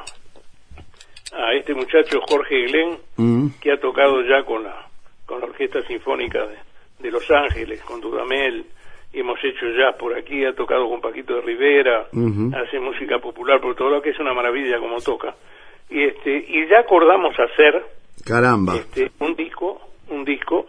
[1.34, 3.48] a este muchacho Jorge Glenn, Mm.
[3.62, 4.88] que ha tocado ya con la,
[5.26, 6.56] con la Orquesta Sinfónica de,
[7.00, 8.66] de Los Ángeles, con Dudamel,
[9.14, 12.08] y hemos hecho jazz por aquí, ha tocado con Paquito de Rivera,
[12.58, 15.36] hace música popular por todo lo que es una maravilla como toca.
[15.90, 17.84] Y este y ya acordamos hacer
[18.26, 18.76] Caramba.
[18.76, 19.80] este un disco,
[20.10, 20.66] un disco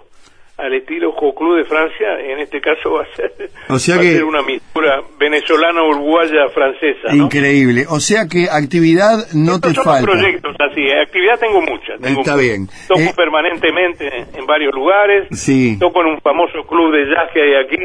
[0.56, 3.32] al estilo Club de Francia, en este caso va a ser,
[3.68, 7.08] O sea va a que- ser una mistura venezolana-uruguaya-francesa.
[7.14, 7.24] ¿no?
[7.24, 7.84] Increíble.
[7.90, 10.10] O sea que actividad no Estos te son falta.
[10.12, 11.94] proyectos así, actividad tengo mucha.
[12.00, 12.36] tengo Está mucha.
[12.36, 12.68] bien.
[12.88, 15.76] Toco Eh, permanentemente en varios lugares, Sí.
[15.78, 17.78] toco en un famoso club de jazz que hay aquí,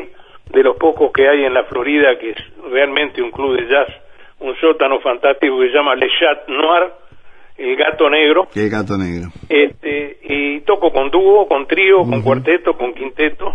[0.52, 2.38] de los pocos que hay en la Florida, que es
[2.72, 3.88] realmente un club de jazz,
[4.40, 6.92] un sótano fantástico que se llama Le Chat Noir,
[7.60, 8.48] el gato negro.
[8.54, 9.30] Qué gato negro.
[9.50, 13.54] Este, y toco con dúo, con trío, con cuarteto, con quinteto,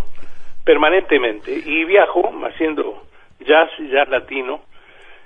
[0.65, 1.53] permanentemente.
[1.53, 3.03] Y viajo haciendo
[3.41, 4.61] jazz, jazz latino.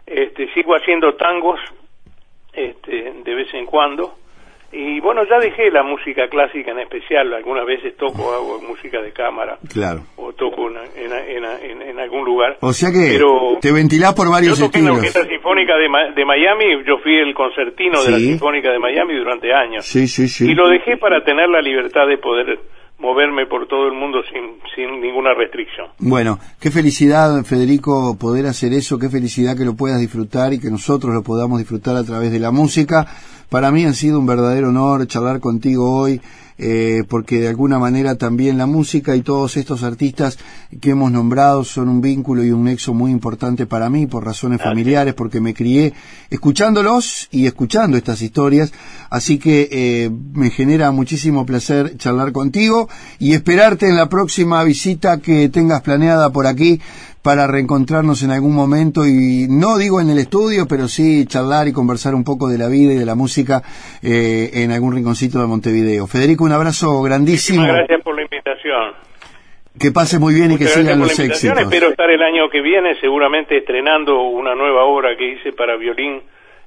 [0.07, 1.61] Este, sigo haciendo tangos
[2.53, 4.15] este, de vez en cuando.
[4.71, 7.33] Y bueno, ya dejé la música clásica en especial.
[7.33, 10.03] Algunas veces toco, hago música de cámara Claro.
[10.17, 12.59] o toco en, en, en- algún lugar.
[12.61, 15.17] O sea que Pero te ventilás por yo varios toqué en la estilos.
[15.17, 18.19] Orquesta Sinfónica de, de Miami, yo fui el concertino de la.
[18.19, 19.85] Sinfónica de Miami durante años.
[19.87, 20.45] Sí, sí, sí.
[20.51, 22.61] Y lo dejé para tener la libertad de poder
[22.99, 25.87] moverme por todo el mundo sin, sin ninguna restricción.
[25.99, 30.69] Bueno, qué felicidad, Federico, poder hacer eso, qué felicidad que lo puedas disfrutar y que
[30.71, 33.07] nosotros lo podamos disfrutar a través de la música.
[33.49, 36.21] Para mí ha sido un verdadero honor charlar contigo hoy,
[36.59, 40.39] eh, porque de alguna manera también la música y todos estos artistas
[40.81, 44.61] que hemos nombrado son un vínculo y un nexo muy importante para mí por razones
[44.61, 45.95] familiares, porque me crié
[46.29, 48.73] escuchándolos y escuchando estas historias,
[49.09, 52.89] así que eh, me genera muchísimo placer charlar contigo
[53.19, 56.81] y esperarte en la próxima visita que tengas planeada por aquí
[57.29, 61.75] para reencontrarnos en algún momento y no digo en el estudio, pero sí charlar y
[61.75, 63.61] conversar un poco de la vida y de la música
[64.03, 66.07] eh, en algún rinconcito de Montevideo.
[66.07, 67.61] Federico, un abrazo grandísimo.
[67.61, 68.95] Muchísimas gracias por la invitación.
[69.79, 71.61] Que pase muy bien y que Muchas sigan los éxitos.
[71.61, 76.23] Espero estar el año que viene seguramente estrenando una nueva obra que hice para violín,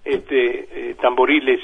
[0.05, 1.59] este, eh, tamboriles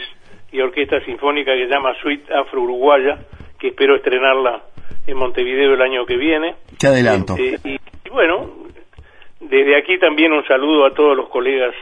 [0.51, 3.19] y orquesta sinfónica que se llama Suite Afro Uruguaya,
[3.59, 4.63] que espero estrenarla
[5.05, 6.55] en Montevideo el año que viene.
[6.79, 7.35] Te adelanto.
[7.37, 8.65] Este, y, y bueno,
[9.49, 11.73] desde aquí también un saludo a todos los colegas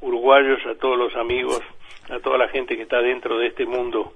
[0.00, 1.60] uruguayos, a todos los amigos,
[2.10, 4.14] a toda la gente que está dentro de este mundo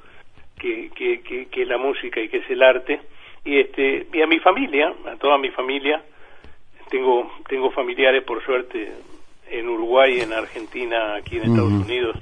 [0.58, 3.00] que, que, que, que es la música y que es el arte
[3.44, 6.02] y este y a mi familia, a toda mi familia.
[6.90, 8.92] Tengo tengo familiares por suerte
[9.50, 11.72] en Uruguay, en Argentina, aquí en Estados.
[11.72, 12.16] Unidos,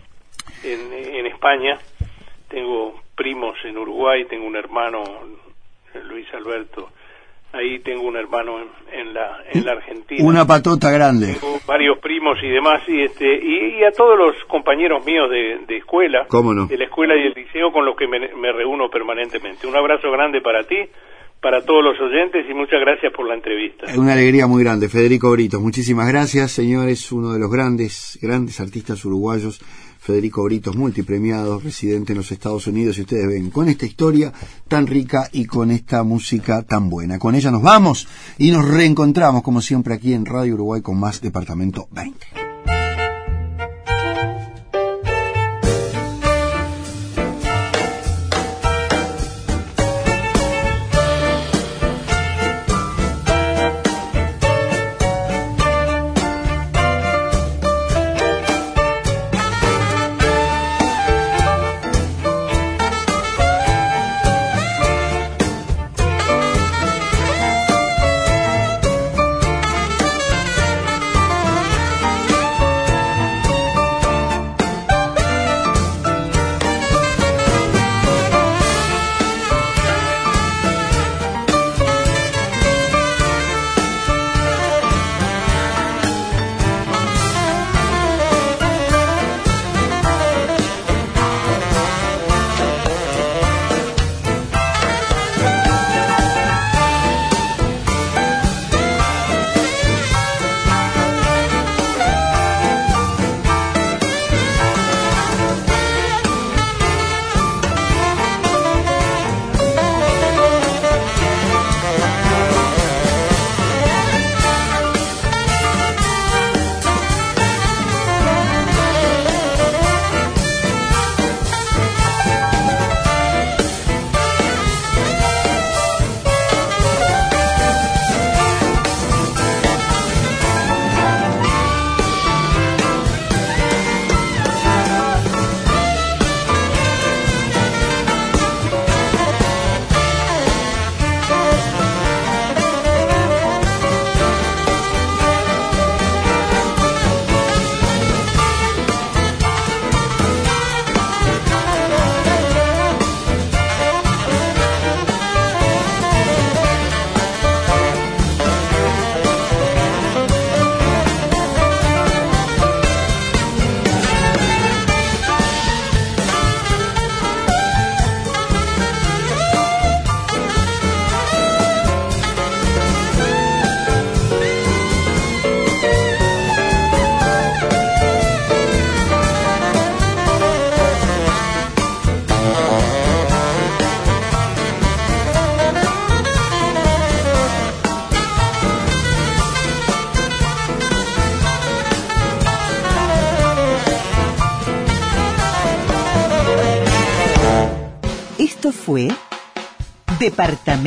[0.64, 1.78] en, en España.
[2.48, 5.02] Tengo primos en Uruguay, tengo un hermano
[6.04, 6.90] Luis Alberto.
[7.52, 11.34] Ahí tengo un hermano en, en la en la Argentina Una patota grande.
[11.40, 15.60] tengo varios primos y demás y este y, y a todos los compañeros míos de,
[15.66, 16.66] de escuela ¿Cómo no?
[16.66, 20.10] de la escuela y el liceo con los que me, me reúno permanentemente un abrazo
[20.12, 20.76] grande para ti
[21.40, 25.30] para todos los oyentes y muchas gracias por la entrevista Una alegría muy grande, Federico
[25.30, 25.60] Brito.
[25.60, 27.12] Muchísimas gracias, señores.
[27.12, 29.60] Uno de los grandes, grandes artistas uruguayos,
[30.08, 32.96] Federico Britos, multipremiado, residente en los Estados Unidos.
[32.96, 34.32] Y ustedes ven, con esta historia
[34.66, 37.18] tan rica y con esta música tan buena.
[37.18, 41.20] Con ella nos vamos y nos reencontramos, como siempre, aquí en Radio Uruguay con más
[41.20, 42.47] Departamento 20.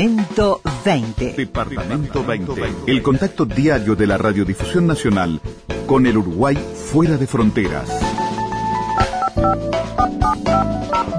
[0.01, 1.33] Departamento 20.
[1.33, 2.91] Departamento 20.
[2.91, 5.39] El contacto diario de la Radiodifusión Nacional
[5.85, 7.87] con el Uruguay fuera de fronteras.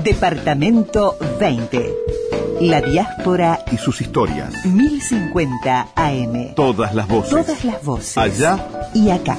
[0.02, 1.94] Departamento 20.
[2.62, 4.52] La diáspora Y sus historias.
[4.66, 6.54] 1050 AM.
[6.56, 7.30] Todas las voces.
[7.30, 8.18] Todas las voces.
[8.18, 9.38] Allá y acá.